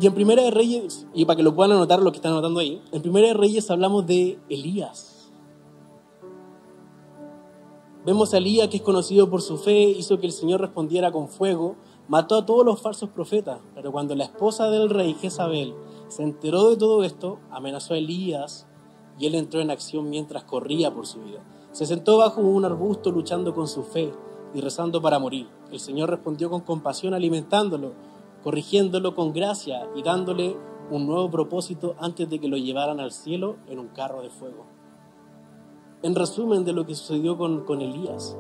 en 0.08 0.14
Primera 0.14 0.44
de 0.44 0.52
Reyes, 0.52 1.08
y 1.14 1.26
para 1.26 1.36
que 1.36 1.44
lo 1.44 1.54
puedan 1.54 1.74
anotar 1.74 2.02
lo 2.02 2.10
que 2.14 2.20
están 2.20 2.32
anotando 2.32 2.62
ahí, 2.62 2.82
en 2.94 3.02
Primera 3.02 3.28
de 3.28 3.34
Reyes 3.34 3.70
hablamos 3.70 4.08
de 4.08 4.40
Elías. 4.48 5.30
Vemos 8.06 8.34
a 8.34 8.38
Elías 8.38 8.70
que 8.70 8.78
es 8.78 8.82
conocido 8.82 9.30
por 9.30 9.42
su 9.42 9.58
fe, 9.58 9.90
hizo 9.90 10.22
que 10.22 10.26
el 10.26 10.32
Señor 10.32 10.62
respondiera 10.62 11.12
con 11.12 11.28
fuego, 11.28 11.76
mató 12.08 12.38
a 12.38 12.46
todos 12.46 12.66
los 12.66 12.82
falsos 12.82 13.10
profetas, 13.10 13.60
pero 13.76 13.92
cuando 13.92 14.16
la 14.16 14.24
esposa 14.24 14.70
del 14.70 14.90
rey 14.90 15.14
Jezabel 15.14 15.76
se 16.08 16.24
enteró 16.24 16.70
de 16.70 16.78
todo 16.78 17.04
esto, 17.04 17.40
amenazó 17.50 17.94
a 17.94 17.98
Elías 17.98 18.68
y 19.20 19.28
él 19.28 19.36
entró 19.36 19.60
en 19.60 19.70
acción 19.70 20.10
mientras 20.10 20.46
corría 20.46 20.94
por 20.94 21.06
su 21.06 21.20
vida. 21.22 21.44
Se 21.74 21.86
sentó 21.86 22.20
bajo 22.20 22.40
un 22.40 22.64
arbusto 22.64 23.12
luchando 23.12 23.54
con 23.54 23.68
su 23.68 23.84
fe 23.84 24.14
y 24.54 24.62
rezando 24.62 25.02
para 25.02 25.20
morir. 25.20 25.50
El 25.72 25.80
Señor 25.80 26.10
respondió 26.10 26.50
con 26.50 26.62
compasión 26.62 27.14
alimentándolo 27.14 27.94
corrigiéndolo 28.44 29.16
con 29.16 29.34
gracia 29.34 29.90
y 29.96 30.04
dándole 30.04 30.58
un 30.90 31.06
nuevo 31.08 31.30
propósito 31.30 31.96
antes 32.00 32.30
de 32.30 32.40
que 32.40 32.48
lo 32.48 32.58
llevaran 32.58 33.00
al 33.00 33.12
cielo 33.12 33.58
en 33.68 33.80
un 33.80 33.88
carro 33.90 34.22
de 34.22 34.30
fuego. 34.30 34.66
En 36.04 36.16
resumen 36.16 36.66
de 36.66 36.74
lo 36.74 36.86
que 36.86 36.96
sucedió 36.96 37.38
con, 37.38 37.64
con 37.66 37.82
Elías. 37.82 38.36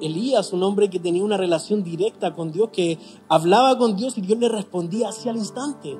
Elías, 0.00 0.52
un 0.52 0.62
hombre 0.62 0.88
que 0.88 1.00
tenía 1.00 1.24
una 1.24 1.36
relación 1.36 1.82
directa 1.82 2.34
con 2.34 2.52
Dios, 2.52 2.70
que 2.72 2.98
hablaba 3.28 3.76
con 3.76 3.96
Dios 3.96 4.16
y 4.18 4.20
Dios 4.20 4.38
le 4.38 4.48
respondía 4.48 5.08
hacia 5.08 5.32
el 5.32 5.38
instante. 5.38 5.98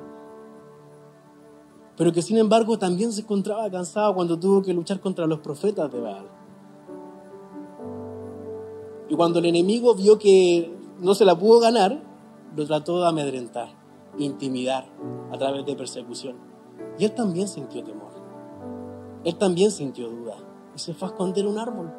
Pero 1.97 2.11
que 2.11 2.21
sin 2.21 2.37
embargo 2.37 2.77
también 2.77 3.11
se 3.11 3.21
encontraba 3.21 3.69
cansado 3.69 4.13
cuando 4.15 4.37
tuvo 4.39 4.61
que 4.61 4.73
luchar 4.73 4.99
contra 4.99 5.27
los 5.27 5.39
profetas 5.39 5.91
de 5.91 5.99
Baal. 5.99 6.34
Y 9.09 9.15
cuando 9.15 9.39
el 9.39 9.45
enemigo 9.45 9.95
vio 9.95 10.17
que 10.17 10.73
no 10.99 11.13
se 11.13 11.25
la 11.25 11.37
pudo 11.37 11.59
ganar, 11.59 12.01
lo 12.55 12.65
trató 12.65 13.01
de 13.01 13.07
amedrentar, 13.07 13.69
intimidar 14.17 14.87
a 15.31 15.37
través 15.37 15.65
de 15.65 15.75
persecución. 15.75 16.37
Y 16.97 17.05
él 17.05 17.13
también 17.13 17.47
sintió 17.47 17.83
temor. 17.83 18.11
Él 19.23 19.35
también 19.35 19.71
sintió 19.71 20.09
duda 20.09 20.37
y 20.75 20.79
se 20.79 20.93
fue 20.93 21.07
a 21.07 21.11
esconder 21.11 21.47
un 21.47 21.57
árbol. 21.57 21.91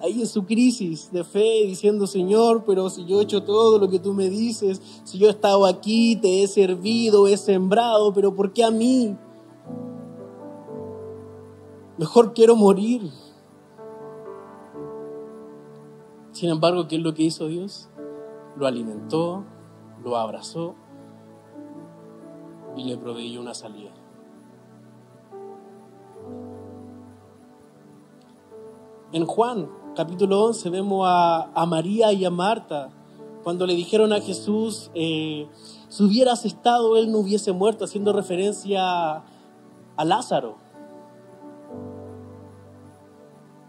Ahí 0.00 0.20
en 0.20 0.26
su 0.26 0.44
crisis 0.44 1.10
de 1.10 1.24
fe, 1.24 1.64
diciendo, 1.66 2.06
Señor, 2.06 2.64
pero 2.66 2.90
si 2.90 3.06
yo 3.06 3.20
he 3.20 3.22
hecho 3.22 3.42
todo 3.42 3.78
lo 3.78 3.88
que 3.88 3.98
tú 3.98 4.12
me 4.12 4.28
dices, 4.28 4.80
si 5.04 5.18
yo 5.18 5.26
he 5.26 5.30
estado 5.30 5.64
aquí, 5.64 6.16
te 6.16 6.42
he 6.42 6.48
servido, 6.48 7.26
he 7.26 7.36
sembrado, 7.38 8.12
pero 8.12 8.34
¿por 8.34 8.52
qué 8.52 8.62
a 8.62 8.70
mí? 8.70 9.16
Mejor 11.96 12.34
quiero 12.34 12.56
morir. 12.56 13.10
Sin 16.36 16.50
embargo, 16.50 16.86
¿qué 16.86 16.96
es 16.96 17.02
lo 17.02 17.14
que 17.14 17.22
hizo 17.22 17.48
Dios? 17.48 17.88
Lo 18.58 18.66
alimentó, 18.66 19.42
lo 20.04 20.18
abrazó 20.18 20.74
y 22.76 22.84
le 22.84 22.98
proveyó 22.98 23.40
una 23.40 23.54
salida. 23.54 23.90
En 29.12 29.24
Juan 29.24 29.70
capítulo 29.94 30.44
11 30.44 30.68
vemos 30.68 31.06
a, 31.08 31.64
María 31.66 32.12
y 32.12 32.26
a 32.26 32.30
Marta 32.30 32.90
cuando 33.42 33.66
le 33.66 33.74
dijeron 33.74 34.12
a 34.12 34.20
Jesús, 34.20 34.90
eh, 34.92 35.48
si 35.88 36.04
hubieras 36.04 36.44
estado, 36.44 36.98
él 36.98 37.10
no 37.10 37.20
hubiese 37.20 37.52
muerto, 37.52 37.86
haciendo 37.86 38.12
referencia 38.12 39.22
a 39.96 40.04
Lázaro. 40.04 40.65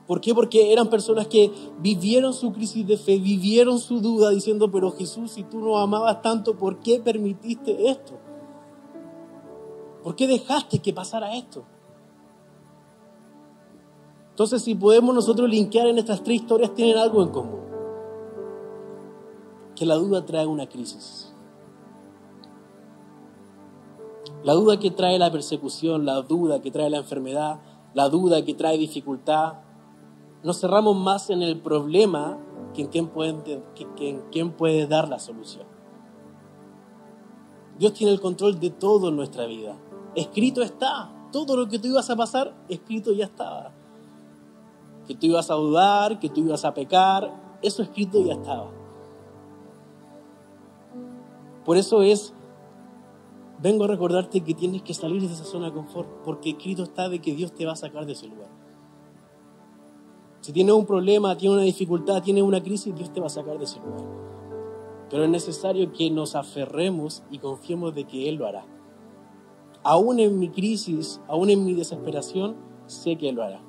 ¿Por 0.08 0.22
qué? 0.22 0.34
Porque 0.34 0.72
eran 0.72 0.90
personas 0.90 1.28
que 1.28 1.52
vivieron 1.80 2.34
su 2.34 2.54
crisis 2.54 2.88
de 2.88 2.98
fe, 2.98 3.20
vivieron 3.20 3.78
su 3.78 4.00
duda 4.00 4.30
diciendo, 4.30 4.72
pero 4.72 4.92
Jesús, 4.92 5.32
si 5.32 5.44
tú 5.44 5.60
no 5.60 5.78
amabas 5.78 6.22
tanto, 6.22 6.56
¿por 6.56 6.80
qué 6.80 7.02
permitiste 7.02 7.90
esto? 7.90 8.18
¿Por 10.02 10.16
qué 10.16 10.26
dejaste 10.26 10.80
que 10.80 10.94
pasara 10.94 11.36
esto? 11.36 11.66
Entonces, 14.30 14.62
si 14.64 14.76
podemos 14.76 15.14
nosotros 15.14 15.50
linkear 15.50 15.88
en 15.88 15.98
estas 15.98 16.24
tres 16.24 16.38
historias, 16.38 16.74
tienen 16.74 16.98
algo 16.98 17.22
en 17.24 17.30
común. 17.30 17.60
Que 19.76 19.86
la 19.86 19.96
duda 19.96 20.26
trae 20.26 20.46
una 20.46 20.70
crisis. 20.70 21.34
La 24.44 24.54
duda 24.54 24.80
que 24.80 24.92
trae 24.92 25.20
la 25.20 25.32
persecución, 25.32 26.06
la 26.06 26.22
duda 26.22 26.62
que 26.62 26.72
trae 26.72 26.90
la 26.90 27.00
enfermedad, 27.00 27.60
la 27.94 28.08
duda 28.08 28.46
que 28.46 28.54
trae 28.54 28.78
dificultad, 28.78 29.67
nos 30.44 30.60
cerramos 30.60 30.96
más 30.96 31.30
en 31.30 31.42
el 31.42 31.60
problema 31.60 32.38
que 32.74 32.84
en 32.84 32.88
quién 32.88 33.08
puede, 33.08 33.62
puede 34.58 34.88
dar 34.88 35.10
la 35.10 35.20
solución. 35.20 35.66
Dios 37.80 37.94
tiene 37.94 38.14
el 38.14 38.22
control 38.22 38.60
de 38.60 38.70
todo 38.70 39.10
en 39.10 39.16
nuestra 39.16 39.46
vida. 39.46 39.76
Escrito 40.16 40.62
está. 40.62 41.14
Todo 41.32 41.58
lo 41.58 41.68
que 41.68 41.78
tú 41.78 41.88
ibas 41.90 42.10
a 42.10 42.16
pasar, 42.16 42.56
escrito 42.70 43.12
ya 43.14 43.26
estaba. 43.26 43.72
Que 45.08 45.16
tú 45.16 45.28
ibas 45.28 45.52
a 45.52 45.56
dudar, 45.56 46.20
que 46.20 46.30
tú 46.30 46.42
ibas 46.42 46.66
a 46.66 46.74
pecar, 46.74 47.32
eso 47.62 47.84
escrito 47.84 48.24
ya 48.24 48.34
estaba. 48.34 48.72
Por 51.66 51.78
eso 51.78 52.02
es, 52.02 52.34
vengo 53.62 53.84
a 53.84 53.88
recordarte 53.88 54.42
que 54.42 54.54
tienes 54.54 54.82
que 54.82 54.94
salir 54.94 55.22
de 55.22 55.34
esa 55.34 55.44
zona 55.44 55.68
de 55.68 55.74
confort, 55.74 56.08
porque 56.24 56.52
escrito 56.52 56.84
está 56.84 57.10
de 57.10 57.20
que 57.20 57.36
Dios 57.36 57.52
te 57.52 57.66
va 57.66 57.74
a 57.74 57.76
sacar 57.76 58.06
de 58.06 58.14
ese 58.14 58.28
lugar. 58.28 58.57
Si 60.42 60.54
tienes 60.54 60.74
un 60.74 60.86
problema, 60.86 61.36
tienes 61.38 61.56
una 61.56 61.66
dificultad, 61.66 62.22
tienes 62.22 62.44
una 62.44 62.62
crisis, 62.62 62.96
Dios 62.96 63.12
te 63.12 63.20
va 63.20 63.28
a 63.28 63.30
sacar 63.30 63.58
de 63.58 63.66
ese 63.66 63.80
lugar. 63.80 64.06
Pero 65.10 65.24
es 65.24 65.30
necesario 65.30 65.92
que 65.92 66.10
nos 66.10 66.36
aferremos 66.36 67.24
y 67.32 67.40
confiemos 67.40 67.96
de 67.96 68.06
que 68.06 68.30
Él 68.30 68.36
lo 68.36 68.46
hará. 68.46 68.66
Aún 69.84 70.20
en 70.20 70.38
mi 70.40 70.50
crisis, 70.50 71.22
aún 71.28 71.50
en 71.50 71.66
mi 71.66 71.74
desesperación, 71.74 72.56
sé 72.88 73.18
que 73.18 73.30
Él 73.30 73.36
lo 73.36 73.44
hará. 73.44 73.62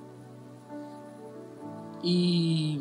Y, 2.02 2.80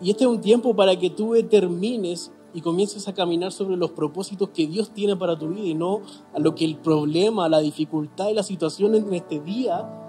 y 0.00 0.10
este 0.10 0.24
es 0.24 0.30
un 0.30 0.40
tiempo 0.40 0.74
para 0.74 0.96
que 0.96 1.10
tú 1.10 1.32
determines 1.32 2.32
y 2.54 2.60
comiences 2.60 3.08
a 3.08 3.14
caminar 3.14 3.50
sobre 3.52 3.76
los 3.76 3.92
propósitos 3.92 4.50
que 4.50 4.66
Dios 4.66 4.90
tiene 4.90 5.16
para 5.16 5.38
tu 5.38 5.48
vida 5.48 5.66
y 5.66 5.74
no 5.74 6.02
a 6.34 6.38
lo 6.38 6.54
que 6.54 6.64
el 6.64 6.76
problema, 6.76 7.48
la 7.48 7.60
dificultad 7.60 8.28
y 8.28 8.34
la 8.34 8.42
situación 8.42 8.94
en 8.94 9.12
este 9.14 9.40
día 9.40 10.01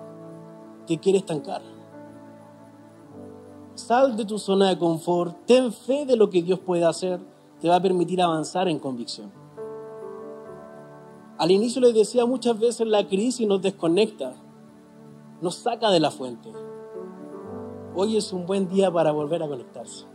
te 0.88 0.98
quiere 0.98 1.20
estancar. 1.20 1.62
Sal 3.76 4.16
de 4.16 4.26
tu 4.26 4.38
zona 4.38 4.70
de 4.70 4.78
confort, 4.78 5.36
ten 5.46 5.72
fe 5.72 6.06
de 6.06 6.16
lo 6.16 6.30
que 6.30 6.42
Dios 6.42 6.60
puede 6.60 6.86
hacer, 6.86 7.20
te 7.60 7.70
va 7.70 7.78
a 7.78 7.82
permitir 7.82 8.22
avanzar 8.22 8.68
en 8.68 8.80
convicción. 8.80 9.32
Al 11.38 11.50
inicio 11.50 11.82
les 11.82 11.94
decía 11.94 12.26
muchas 12.26 12.60
veces 12.60 12.86
la 12.88 13.08
crisis 13.08 13.48
nos 13.48 13.62
desconecta, 13.62 14.36
nos 15.42 15.56
saca 15.56 15.90
de 15.90 16.00
la 16.00 16.12
fuente. 16.12 16.52
Hoy 17.96 18.18
es 18.18 18.32
un 18.32 18.46
buen 18.46 18.70
día 18.70 18.92
para 18.92 19.12
volver 19.12 19.42
a 19.44 19.48
conectarse. 19.48 20.06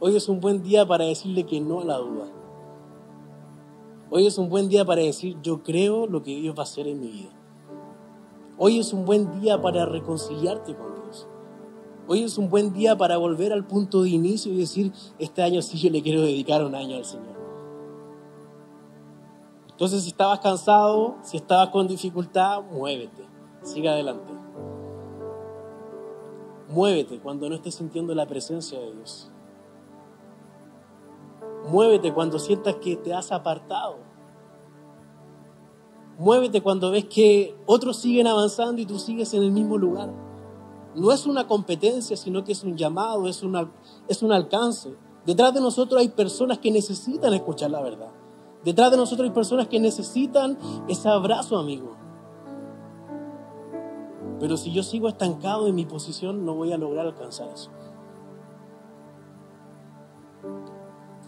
Hoy 0.00 0.16
es 0.16 0.28
un 0.28 0.40
buen 0.40 0.62
día 0.62 0.86
para 0.86 1.04
decirle 1.04 1.44
que 1.44 1.60
no 1.60 1.80
a 1.80 1.84
la 1.84 1.98
duda. 1.98 2.26
Hoy 4.10 4.26
es 4.26 4.38
un 4.38 4.48
buen 4.48 4.68
día 4.68 4.84
para 4.84 5.02
decir 5.02 5.36
yo 5.42 5.62
creo 5.62 6.06
lo 6.06 6.22
que 6.22 6.36
Dios 6.36 6.56
va 6.56 6.60
a 6.60 6.64
hacer 6.64 6.86
en 6.86 7.00
mi 7.00 7.08
vida. 7.08 7.43
Hoy 8.56 8.78
es 8.78 8.92
un 8.92 9.04
buen 9.04 9.40
día 9.40 9.60
para 9.60 9.84
reconciliarte 9.84 10.76
con 10.76 10.94
Dios. 10.94 11.26
Hoy 12.06 12.22
es 12.22 12.38
un 12.38 12.48
buen 12.48 12.72
día 12.72 12.96
para 12.96 13.16
volver 13.16 13.52
al 13.52 13.66
punto 13.66 14.02
de 14.02 14.10
inicio 14.10 14.52
y 14.52 14.58
decir, 14.58 14.92
este 15.18 15.42
año 15.42 15.60
sí 15.60 15.76
yo 15.78 15.90
le 15.90 16.02
quiero 16.02 16.20
dedicar 16.22 16.64
un 16.64 16.74
año 16.76 16.96
al 16.96 17.04
Señor. 17.04 17.34
Entonces, 19.70 20.04
si 20.04 20.10
estabas 20.10 20.38
cansado, 20.38 21.16
si 21.22 21.36
estabas 21.36 21.70
con 21.70 21.88
dificultad, 21.88 22.62
muévete, 22.62 23.26
sigue 23.62 23.88
adelante. 23.88 24.32
Muévete 26.68 27.18
cuando 27.18 27.48
no 27.48 27.56
estés 27.56 27.74
sintiendo 27.74 28.14
la 28.14 28.26
presencia 28.26 28.78
de 28.78 28.92
Dios. 28.92 29.32
Muévete 31.68 32.12
cuando 32.12 32.38
sientas 32.38 32.76
que 32.76 32.94
te 32.96 33.12
has 33.12 33.32
apartado. 33.32 33.96
Muévete 36.18 36.62
cuando 36.62 36.90
ves 36.90 37.06
que 37.06 37.56
otros 37.66 37.96
siguen 37.96 38.26
avanzando 38.26 38.80
y 38.80 38.86
tú 38.86 38.98
sigues 38.98 39.34
en 39.34 39.42
el 39.42 39.50
mismo 39.50 39.78
lugar. 39.78 40.12
No 40.94 41.10
es 41.10 41.26
una 41.26 41.48
competencia, 41.48 42.16
sino 42.16 42.44
que 42.44 42.52
es 42.52 42.62
un 42.62 42.76
llamado, 42.76 43.26
es, 43.26 43.42
es 44.08 44.22
un 44.22 44.32
alcance. 44.32 44.94
Detrás 45.26 45.52
de 45.52 45.60
nosotros 45.60 46.00
hay 46.00 46.08
personas 46.08 46.58
que 46.58 46.70
necesitan 46.70 47.34
escuchar 47.34 47.70
la 47.70 47.82
verdad. 47.82 48.12
Detrás 48.64 48.90
de 48.90 48.96
nosotros 48.96 49.28
hay 49.28 49.34
personas 49.34 49.68
que 49.68 49.80
necesitan 49.80 50.56
ese 50.88 51.08
abrazo, 51.08 51.58
amigo. 51.58 51.96
Pero 54.38 54.56
si 54.56 54.72
yo 54.72 54.82
sigo 54.82 55.08
estancado 55.08 55.66
en 55.66 55.74
mi 55.74 55.84
posición, 55.84 56.44
no 56.44 56.54
voy 56.54 56.72
a 56.72 56.78
lograr 56.78 57.06
alcanzar 57.06 57.48
eso. 57.48 57.70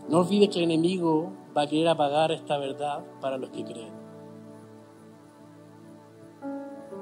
No 0.09 0.18
olvides 0.18 0.51
que 0.51 0.59
el 0.59 0.70
enemigo 0.70 1.33
va 1.57 1.62
a 1.62 1.66
querer 1.66 1.88
apagar 1.88 2.31
esta 2.31 2.59
verdad 2.59 3.05
para 3.20 3.38
los 3.38 3.51
que 3.51 3.64
creen. 3.64 3.95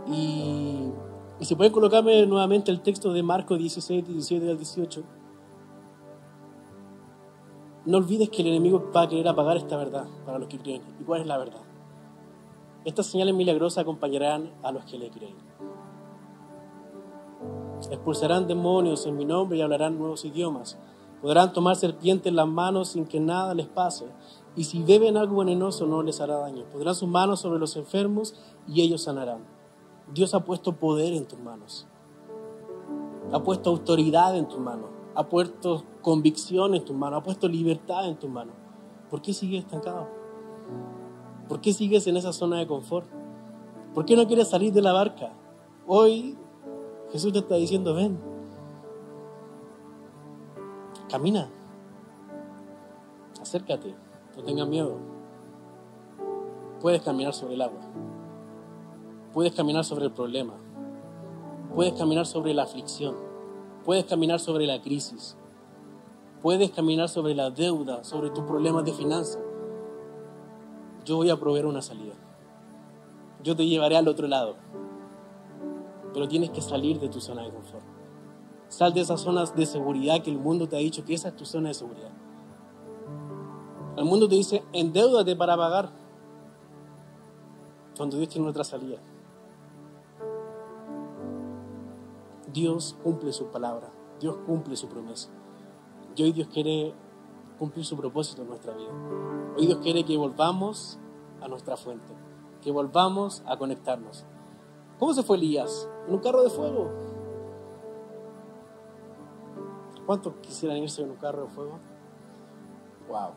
Y, 0.07 0.90
y 1.40 1.45
si 1.45 1.55
pueden 1.55 1.73
colocarme 1.73 2.25
nuevamente 2.27 2.71
el 2.71 2.81
texto 2.81 3.12
de 3.12 3.23
Marcos 3.23 3.59
16, 3.59 4.07
17 4.07 4.51
al 4.51 4.57
18. 4.57 5.03
No 7.87 7.99
olvides 7.99 8.31
que 8.31 8.40
el 8.40 8.49
enemigo 8.49 8.90
va 8.97 9.03
a 9.03 9.09
querer 9.09 9.29
apagar 9.29 9.59
esta 9.59 9.77
verdad 9.77 10.07
para 10.25 10.38
los 10.38 10.49
que 10.49 10.59
creen. 10.59 10.83
¿Y 11.01 11.05
cuál 11.05 11.21
es 11.21 11.27
la 11.27 11.37
verdad? 11.37 11.61
Estas 12.85 13.07
señales 13.07 13.35
milagrosas 13.35 13.83
acompañarán 13.83 14.51
a 14.62 14.73
los 14.73 14.85
que 14.85 14.99
le 14.99 15.11
creen. 15.11 15.37
Expulsarán 17.90 18.47
demonios 18.47 19.05
en 19.07 19.17
mi 19.17 19.25
nombre 19.25 19.59
y 19.59 19.62
hablarán 19.62 19.99
nuevos 19.99 20.25
idiomas. 20.25 20.79
Podrán 21.21 21.53
tomar 21.53 21.77
serpientes 21.77 22.27
en 22.27 22.37
las 22.37 22.49
manos 22.49 22.88
sin 22.88 23.07
que 23.07 23.21
nada 23.21 23.55
les 23.55 23.67
pase. 23.67 24.07
Y 24.57 24.64
si 24.64 24.83
beben 24.83 25.17
algo 25.17 25.38
venenoso 25.38 25.87
no 25.87 26.03
les 26.03 26.21
hará 26.21 26.37
daño. 26.37 26.64
Podrán 26.73 26.95
sus 26.95 27.09
manos 27.09 27.40
sobre 27.40 27.59
los 27.59 27.77
enfermos 27.77 28.35
y 28.67 28.83
ellos 28.83 29.03
sanarán. 29.03 29.54
Dios 30.12 30.35
ha 30.35 30.40
puesto 30.40 30.77
poder 30.77 31.12
en 31.14 31.27
tus 31.27 31.38
manos. 31.38 31.87
Ha 33.33 33.43
puesto 33.43 33.71
autoridad 33.71 34.37
en 34.37 34.47
tus 34.47 34.59
manos 34.59 34.95
ha 35.14 35.29
puesto 35.29 35.85
convicción 36.03 36.75
en 36.75 36.85
tus 36.85 36.97
manos, 36.97 37.21
ha 37.21 37.23
puesto 37.23 37.49
libertad 37.49 38.07
en 38.09 38.17
tus 38.17 38.29
manos. 38.29 38.55
¿Por 39.11 39.23
qué 39.23 39.33
sigues 39.33 39.64
estancado? 39.64 40.09
¿Por 41.49 41.61
qué 41.61 41.73
sigues 41.73 42.07
en 42.07 42.17
esa 42.17 42.33
zona 42.33 42.59
de 42.59 42.67
confort? 42.67 43.07
¿Por 43.95 44.05
qué 44.05 44.17
no 44.17 44.27
quieres 44.27 44.49
salir 44.49 44.73
de 44.73 44.83
la 44.83 44.93
barca? 44.93 45.33
Hoy 45.87 46.37
Jesús 47.12 47.33
te 47.33 47.38
está 47.40 47.55
diciendo, 47.55 47.95
ven, 47.95 48.19
camina, 51.09 51.49
acércate, 53.40 53.95
no 54.37 54.43
tengas 54.43 54.67
miedo. 54.67 54.97
Puedes 56.81 57.03
caminar 57.03 57.33
sobre 57.33 57.55
el 57.55 57.62
agua, 57.62 57.81
puedes 59.35 59.53
caminar 59.53 59.85
sobre 59.85 60.07
el 60.07 60.12
problema, 60.12 60.55
puedes 61.75 61.92
caminar 61.92 62.25
sobre 62.25 62.55
la 62.55 62.62
aflicción 62.62 63.35
Puedes 63.85 64.07
caminar 64.07 64.40
sobre 64.40 64.66
la 64.66 64.81
crisis. 64.81 65.37
Puedes 66.40 66.70
caminar 66.70 67.09
sobre 67.11 67.35
la 67.35 67.51
deuda, 67.51 68.03
sobre 68.03 68.31
tus 68.31 68.44
problemas 68.44 68.85
de 68.85 68.94
finanzas. 68.94 69.42
Yo 71.05 71.16
voy 71.16 71.29
a 71.29 71.37
proveer 71.37 71.66
una 71.66 71.83
salida. 71.83 72.14
Yo 73.42 73.55
te 73.55 73.66
llevaré 73.66 73.99
al 73.99 74.09
otro 74.09 74.27
lado. 74.27 74.57
Pero 76.14 76.29
tienes 76.29 76.51
que 76.51 76.62
salir 76.62 76.99
de 76.99 77.11
tu 77.11 77.20
zona 77.20 77.42
de 77.42 77.51
confort. 77.51 77.85
Sal 78.68 78.94
de 78.94 79.03
esas 79.03 79.20
zonas 79.20 79.55
de 79.55 79.66
seguridad 79.66 80.23
que 80.23 80.31
el 80.31 80.38
mundo 80.38 80.66
te 80.66 80.77
ha 80.77 80.79
dicho 80.79 81.05
que 81.05 81.12
esa 81.12 81.29
es 81.29 81.37
tu 81.37 81.44
zona 81.44 81.68
de 81.68 81.75
seguridad. 81.75 82.11
El 83.99 84.07
mundo 84.07 84.29
te 84.29 84.35
dice, 84.35 84.64
endeudate 84.73 85.37
para 85.37 85.57
pagar. 85.59 85.90
Cuando 87.97 88.16
Dios 88.16 88.31
tiene 88.31 88.49
otra 88.49 88.64
salida. 88.64 88.99
Dios 92.55 92.97
cumple 93.03 93.33
su 93.33 93.47
palabra, 93.49 93.90
Dios 94.21 94.37
cumple 94.47 94.77
su 94.77 94.87
promesa. 94.88 95.29
Y 96.14 96.23
hoy 96.23 96.31
Dios 96.31 96.47
quiere 96.47 96.95
cumplir 97.59 97.85
su 97.85 97.97
propósito 97.97 98.43
en 98.43 98.49
nuestra 98.49 98.73
vida. 98.75 98.93
Hoy 99.57 99.67
Dios 99.67 99.81
quiere 99.83 100.05
que 100.05 100.17
volvamos 100.17 101.01
a 101.43 101.49
nuestra 101.49 101.77
fuente, 101.77 102.14
que 102.62 102.71
volvamos 102.71 103.43
a 103.47 103.57
conectarnos. 103.57 104.25
¿Cómo 105.01 105.12
se 105.14 105.25
fue 105.25 105.37
Elías? 105.37 105.88
En 106.07 106.14
un 106.14 106.21
carro 106.21 106.45
de 106.45 106.51
fuego. 106.51 106.93
¿Cuántos 110.07 110.35
quisieran 110.35 110.77
irse 110.77 111.03
en 111.03 111.11
un 111.11 111.17
carro 111.17 111.43
de 111.43 111.49
fuego? 111.49 111.81
Wow. 113.09 113.31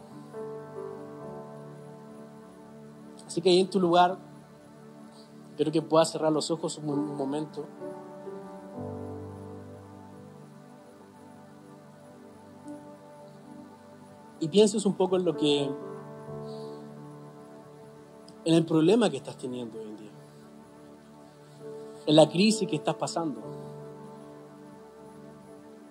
Así 3.26 3.42
que 3.42 3.50
ahí 3.50 3.62
en 3.62 3.70
tu 3.72 3.80
lugar, 3.80 4.20
quiero 5.56 5.72
que 5.72 5.82
puedas 5.82 6.12
cerrar 6.12 6.32
los 6.32 6.52
ojos 6.52 6.78
un 6.78 7.16
momento. 7.16 7.66
Y 14.40 14.48
pienses 14.48 14.86
un 14.86 14.94
poco 14.94 15.16
en 15.16 15.26
lo 15.26 15.36
que, 15.36 15.64
en 18.46 18.54
el 18.54 18.66
problema 18.66 19.10
que 19.10 19.18
estás 19.18 19.38
teniendo 19.38 19.80
hoy 19.80 19.86
en 19.86 19.98
día, 19.98 20.12
en 22.06 22.16
la 22.16 22.30
crisis 22.30 22.68
que 22.68 22.76
estás 22.76 22.96
pasando, 22.96 23.42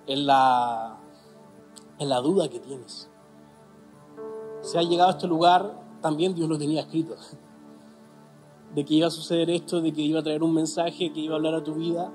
en 0.07 0.27
la, 0.27 0.99
en 1.99 2.09
la 2.09 2.21
duda 2.21 2.49
que 2.49 2.61
tienes. 2.61 3.11
Si 4.63 4.79
has 4.79 4.89
llegado 4.89 5.11
a 5.11 5.13
este 5.13 5.27
lugar, 5.27 5.81
también 6.01 6.35
Dios 6.35 6.49
lo 6.49 6.59
tenía 6.59 6.83
escrito. 6.83 7.17
De 8.75 8.85
que 8.85 8.95
iba 8.95 9.07
a 9.07 9.11
suceder 9.11 9.49
esto, 9.49 9.81
de 9.81 9.91
que 9.91 10.03
iba 10.03 10.21
a 10.21 10.23
traer 10.23 10.43
un 10.43 10.53
mensaje, 10.53 11.11
que 11.11 11.21
iba 11.21 11.35
a 11.35 11.37
hablar 11.37 11.55
a 11.55 11.65
tu 11.65 11.75
vida. 11.75 12.13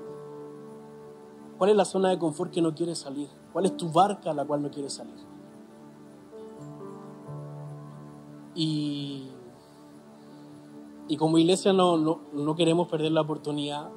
¿Cuál 1.58 1.70
es 1.70 1.76
la 1.76 1.84
zona 1.84 2.10
de 2.10 2.18
confort 2.20 2.52
que 2.52 2.62
no 2.62 2.72
quieres 2.72 2.98
salir? 2.98 3.28
¿Cuál 3.52 3.64
es 3.66 3.76
tu 3.76 3.90
barca 3.90 4.30
a 4.30 4.34
la 4.34 4.44
cual 4.44 4.62
no 4.62 4.70
quieres 4.70 4.92
salir? 4.92 5.31
Y, 8.54 9.28
y 11.08 11.16
como 11.16 11.38
iglesia 11.38 11.72
no, 11.72 11.96
no, 11.96 12.54
queremos 12.56 12.88
perder 12.88 13.12
la 13.12 13.22
oportunidad 13.22 13.90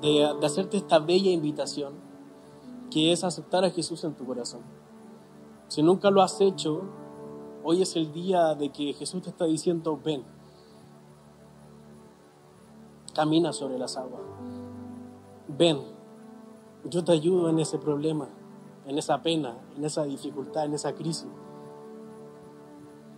de, 0.00 0.28
de 0.38 0.46
hacerte 0.46 0.76
esta 0.76 0.98
bella 0.98 1.30
invitación, 1.30 1.94
que 2.90 3.12
es 3.12 3.24
aceptar 3.24 3.64
a 3.64 3.70
Jesús 3.70 4.04
en 4.04 4.14
tu 4.14 4.26
corazón. 4.26 4.62
Si 5.68 5.82
nunca 5.82 6.10
lo 6.10 6.22
has 6.22 6.40
hecho, 6.40 6.82
hoy 7.62 7.82
es 7.82 7.96
el 7.96 8.12
día 8.12 8.54
de 8.54 8.70
que 8.70 8.92
Jesús 8.92 9.22
te 9.22 9.30
está 9.30 9.44
diciendo, 9.44 9.98
ven, 10.02 10.24
camina 13.14 13.52
sobre 13.52 13.78
las 13.78 13.96
aguas, 13.96 14.22
ven, 15.48 15.78
yo 16.84 17.04
te 17.04 17.12
ayudo 17.12 17.48
en 17.48 17.58
ese 17.58 17.78
problema, 17.78 18.28
en 18.86 18.98
esa 18.98 19.22
pena, 19.22 19.58
en 19.76 19.84
esa 19.84 20.04
dificultad, 20.04 20.64
en 20.64 20.74
esa 20.74 20.94
crisis 20.94 21.28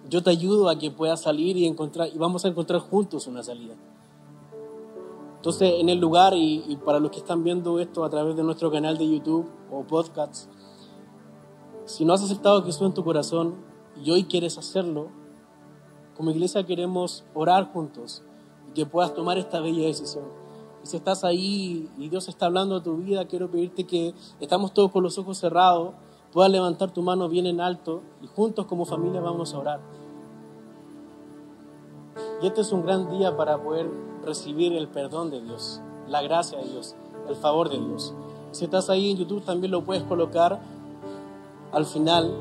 yo 0.09 0.23
te 0.23 0.31
ayudo 0.31 0.69
a 0.69 0.79
que 0.79 0.91
puedas 0.91 1.23
salir 1.23 1.57
y 1.57 1.67
encontrar, 1.67 2.09
y 2.13 2.19
vamos 2.19 2.45
a 2.45 2.49
encontrar 2.49 2.81
juntos 2.81 3.27
una 3.27 3.43
salida. 3.43 3.75
Entonces, 5.37 5.75
en 5.79 5.89
el 5.89 5.99
lugar, 5.99 6.35
y, 6.37 6.79
para 6.85 7.01
los 7.01 7.11
que 7.11 7.19
están 7.19 7.43
viendo 7.43 7.81
esto 7.81 8.05
a 8.05 8.11
través 8.11 8.37
de 8.37 8.45
nuestro 8.45 8.71
canal 8.71 8.97
de 8.97 9.09
YouTube 9.09 9.51
o 9.71 9.83
podcasts, 9.83 10.49
si 11.85 12.05
no 12.05 12.13
has 12.13 12.23
aceptado 12.23 12.59
a 12.59 12.63
Jesús 12.63 12.83
en 12.83 12.95
tu 12.95 13.03
corazón 13.03 13.57
y 14.05 14.11
hoy 14.13 14.25
quieres 14.25 14.57
hacerlo, 14.57 15.09
como 16.17 16.31
iglesia 16.31 16.65
queremos 16.65 17.25
orar 17.35 17.73
juntos 17.73 18.23
y 18.71 18.75
que 18.75 18.87
puedas 18.87 19.15
tomar 19.15 19.37
esta 19.37 19.61
bella 19.61 19.85
decisión. 19.85 20.25
Y 20.85 20.87
si 20.87 20.97
estás 20.97 21.25
ahí 21.25 21.91
y 21.99 22.09
Dios 22.09 22.29
está 22.29 22.47
hablando 22.47 22.77
a 22.77 22.83
tu 22.83 22.99
vida, 22.99 23.27
quiero 23.27 23.51
pedirte 23.51 23.85
que 23.85 24.15
estamos 24.41 24.73
todos 24.73 24.93
con 24.93 25.03
los 25.03 25.19
ojos 25.19 25.39
cerrados 25.39 25.95
puedas 26.33 26.51
levantar 26.51 26.91
tu 26.91 27.03
mano 27.03 27.29
bien 27.29 27.47
en 27.47 27.61
alto 27.61 28.03
y 28.23 28.27
juntos 28.27 28.67
como 28.67 28.85
familia 28.85 29.21
vamos 29.21 29.55
a 29.55 29.59
orar. 29.59 29.81
Y 32.43 32.47
este 32.47 32.63
es 32.63 32.73
un 32.73 32.83
gran 32.83 33.11
día 33.11 33.37
para 33.37 33.63
poder 33.63 33.89
recibir 34.25 34.73
el 34.73 34.89
perdón 34.89 35.31
de 35.31 35.41
Dios, 35.41 35.81
la 36.09 36.23
gracia 36.23 36.59
de 36.59 36.65
Dios, 36.65 36.97
el 37.29 37.37
favor 37.37 37.69
de 37.69 37.79
Dios. 37.79 38.15
Si 38.51 38.65
estás 38.65 38.91
ahí 38.91 39.11
en 39.11 39.17
YouTube 39.17 39.45
también 39.45 39.71
lo 39.71 39.83
puedes 39.83 40.03
colocar 40.05 40.61
al 41.71 41.87
final, 41.87 42.35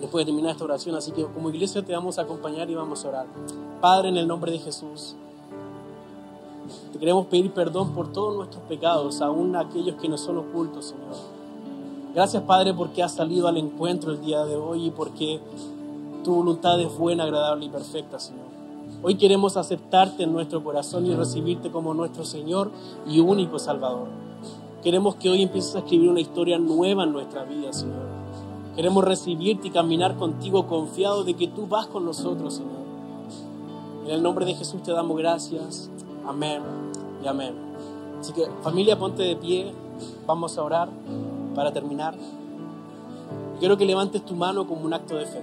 después 0.00 0.24
de 0.24 0.32
terminar 0.32 0.52
esta 0.52 0.64
oración. 0.64 0.94
Así 0.96 1.12
que 1.12 1.24
como 1.24 1.50
iglesia 1.50 1.84
te 1.84 1.92
vamos 1.92 2.18
a 2.18 2.22
acompañar 2.22 2.68
y 2.70 2.74
vamos 2.74 3.04
a 3.04 3.08
orar. 3.08 3.26
Padre, 3.80 4.08
en 4.08 4.16
el 4.16 4.26
nombre 4.26 4.52
de 4.52 4.58
Jesús, 4.58 5.16
te 6.92 6.98
queremos 6.98 7.26
pedir 7.26 7.52
perdón 7.52 7.92
por 7.92 8.12
todos 8.12 8.36
nuestros 8.36 8.62
pecados, 8.64 9.20
aún 9.20 9.56
aquellos 9.56 9.96
que 9.96 10.08
no 10.08 10.18
son 10.18 10.38
ocultos, 10.38 10.86
Señor. 10.86 11.35
Gracias, 12.16 12.44
Padre, 12.44 12.72
porque 12.72 13.02
has 13.02 13.12
salido 13.12 13.46
al 13.46 13.58
encuentro 13.58 14.10
el 14.10 14.22
día 14.22 14.42
de 14.46 14.56
hoy 14.56 14.86
y 14.86 14.90
porque 14.90 15.38
tu 16.24 16.36
voluntad 16.36 16.80
es 16.80 16.96
buena, 16.96 17.24
agradable 17.24 17.66
y 17.66 17.68
perfecta, 17.68 18.18
Señor. 18.18 18.46
Hoy 19.02 19.16
queremos 19.16 19.58
aceptarte 19.58 20.22
en 20.22 20.32
nuestro 20.32 20.64
corazón 20.64 21.04
y 21.04 21.14
recibirte 21.14 21.70
como 21.70 21.92
nuestro 21.92 22.24
Señor 22.24 22.70
y 23.06 23.20
único 23.20 23.58
Salvador. 23.58 24.08
Queremos 24.82 25.16
que 25.16 25.28
hoy 25.28 25.42
empieces 25.42 25.76
a 25.76 25.80
escribir 25.80 26.08
una 26.08 26.20
historia 26.20 26.58
nueva 26.58 27.04
en 27.04 27.12
nuestra 27.12 27.44
vida, 27.44 27.70
Señor. 27.74 28.06
Queremos 28.74 29.04
recibirte 29.04 29.68
y 29.68 29.70
caminar 29.70 30.16
contigo 30.16 30.66
confiado 30.66 31.22
de 31.22 31.34
que 31.34 31.48
tú 31.48 31.66
vas 31.66 31.86
con 31.86 32.06
nosotros, 32.06 32.54
Señor. 32.54 32.86
En 34.06 34.12
el 34.12 34.22
nombre 34.22 34.46
de 34.46 34.54
Jesús 34.54 34.82
te 34.82 34.92
damos 34.92 35.18
gracias. 35.18 35.90
Amén 36.26 36.62
y 37.22 37.26
amén. 37.26 37.52
Así 38.18 38.32
que 38.32 38.46
familia, 38.62 38.98
ponte 38.98 39.22
de 39.22 39.36
pie. 39.36 39.70
Vamos 40.26 40.56
a 40.56 40.62
orar 40.62 40.88
para 41.56 41.72
terminar. 41.72 42.14
Quiero 43.58 43.76
que 43.78 43.86
levantes 43.86 44.24
tu 44.24 44.34
mano 44.34 44.66
como 44.68 44.84
un 44.84 44.92
acto 44.92 45.16
de 45.16 45.26
fe. 45.26 45.40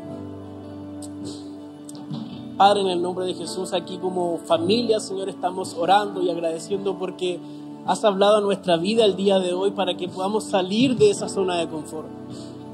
Padre, 2.56 2.82
en 2.82 2.88
el 2.89 3.02
nombre 3.02 3.26
de 3.26 3.34
Jesús, 3.34 3.73
aquí 3.73 3.97
como 3.97 4.38
familia, 4.45 4.99
Señor, 4.99 5.28
estamos 5.28 5.73
orando 5.73 6.21
y 6.21 6.30
agradeciendo 6.30 6.97
porque 6.99 7.39
has 7.88 8.06
hablado 8.06 8.38
a 8.38 8.41
nuestra 8.41 8.78
vida 8.78 9.04
el 9.06 9.15
día 9.15 9.39
de 9.39 9.54
hoy 9.54 9.71
para 9.71 9.97
que 9.97 10.08
podamos 10.08 10.43
salir 10.43 10.95
de 10.95 11.10
esa 11.10 11.28
zona 11.28 11.58
de 11.58 11.67
confort. 11.67 12.08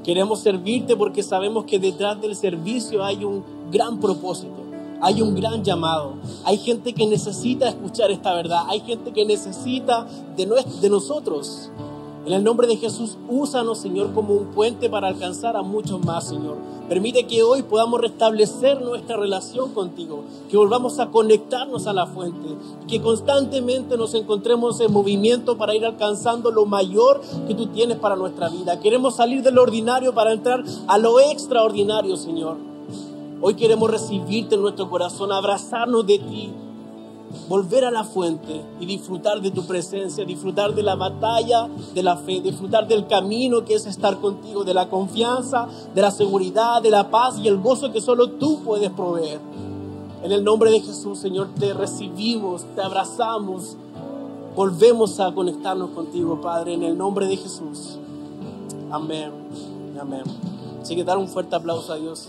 Queremos 0.04 0.40
servirte 0.40 0.94
porque 0.94 1.22
sabemos 1.22 1.64
que 1.64 1.78
detrás 1.78 2.20
del 2.20 2.36
servicio 2.36 3.02
hay 3.02 3.24
un 3.24 3.42
gran 3.72 4.00
propósito, 4.00 4.52
hay 5.00 5.22
un 5.22 5.34
gran 5.34 5.64
llamado. 5.64 6.12
Hay 6.44 6.58
gente 6.58 6.92
que 6.92 7.06
necesita 7.06 7.68
escuchar 7.70 8.10
esta 8.10 8.34
verdad, 8.34 8.64
hay 8.68 8.80
gente 8.80 9.12
que 9.12 9.24
necesita 9.24 10.06
de, 10.36 10.46
de 10.82 10.90
nosotros. 10.90 11.70
En 12.26 12.34
el 12.34 12.44
nombre 12.44 12.66
de 12.66 12.76
Jesús, 12.76 13.16
úsanos, 13.30 13.78
Señor, 13.78 14.12
como 14.12 14.34
un 14.34 14.48
puente 14.48 14.90
para 14.90 15.08
alcanzar 15.08 15.56
a 15.56 15.62
muchos 15.62 16.04
más, 16.04 16.28
Señor. 16.28 16.58
Permite 16.86 17.26
que 17.26 17.42
hoy 17.42 17.62
podamos 17.62 17.98
restablecer 17.98 18.82
nuestra 18.82 19.16
relación 19.16 19.72
contigo, 19.72 20.24
que 20.50 20.56
volvamos 20.58 20.98
a 20.98 21.10
conectarnos 21.10 21.86
a 21.86 21.94
la 21.94 22.06
fuente, 22.06 22.48
que 22.86 23.00
constantemente 23.00 23.96
nos 23.96 24.12
encontremos 24.12 24.80
en 24.80 24.92
movimiento 24.92 25.56
para 25.56 25.74
ir 25.74 25.86
alcanzando 25.86 26.50
lo 26.50 26.66
mayor 26.66 27.22
que 27.48 27.54
tú 27.54 27.68
tienes 27.68 27.96
para 27.96 28.16
nuestra 28.16 28.50
vida. 28.50 28.80
Queremos 28.80 29.16
salir 29.16 29.42
de 29.42 29.52
lo 29.52 29.62
ordinario 29.62 30.12
para 30.12 30.32
entrar 30.32 30.62
a 30.88 30.98
lo 30.98 31.20
extraordinario, 31.20 32.18
Señor. 32.18 32.58
Hoy 33.40 33.54
queremos 33.54 33.90
recibirte 33.90 34.56
en 34.56 34.60
nuestro 34.60 34.90
corazón, 34.90 35.32
abrazarnos 35.32 36.06
de 36.06 36.18
ti, 36.18 36.52
volver 37.48 37.84
a 37.84 37.90
la 37.90 38.04
fuente 38.04 38.64
y 38.80 38.86
disfrutar 38.86 39.40
de 39.40 39.50
tu 39.50 39.66
presencia, 39.66 40.24
disfrutar 40.24 40.74
de 40.74 40.82
la 40.82 40.94
batalla 40.94 41.68
de 41.94 42.02
la 42.02 42.16
fe, 42.16 42.40
disfrutar 42.40 42.86
del 42.86 43.06
camino 43.06 43.64
que 43.64 43.74
es 43.74 43.86
estar 43.86 44.20
contigo, 44.20 44.64
de 44.64 44.74
la 44.74 44.88
confianza, 44.88 45.68
de 45.94 46.02
la 46.02 46.10
seguridad, 46.10 46.82
de 46.82 46.90
la 46.90 47.10
paz 47.10 47.38
y 47.38 47.48
el 47.48 47.58
gozo 47.58 47.92
que 47.92 48.00
solo 48.00 48.30
tú 48.30 48.60
puedes 48.64 48.90
proveer. 48.90 49.40
En 50.22 50.32
el 50.32 50.44
nombre 50.44 50.70
de 50.70 50.80
Jesús, 50.80 51.18
Señor, 51.18 51.48
te 51.58 51.72
recibimos, 51.72 52.64
te 52.74 52.82
abrazamos, 52.82 53.76
volvemos 54.54 55.18
a 55.18 55.32
conectarnos 55.32 55.90
contigo, 55.90 56.40
Padre, 56.40 56.74
en 56.74 56.82
el 56.82 56.98
nombre 56.98 57.26
de 57.26 57.36
Jesús. 57.36 57.98
Amén. 58.90 59.32
Amén. 59.98 60.24
Así 60.82 60.96
que 60.96 61.04
dar 61.04 61.18
un 61.18 61.28
fuerte 61.28 61.56
aplauso 61.56 61.92
a 61.92 61.96
Dios. 61.96 62.28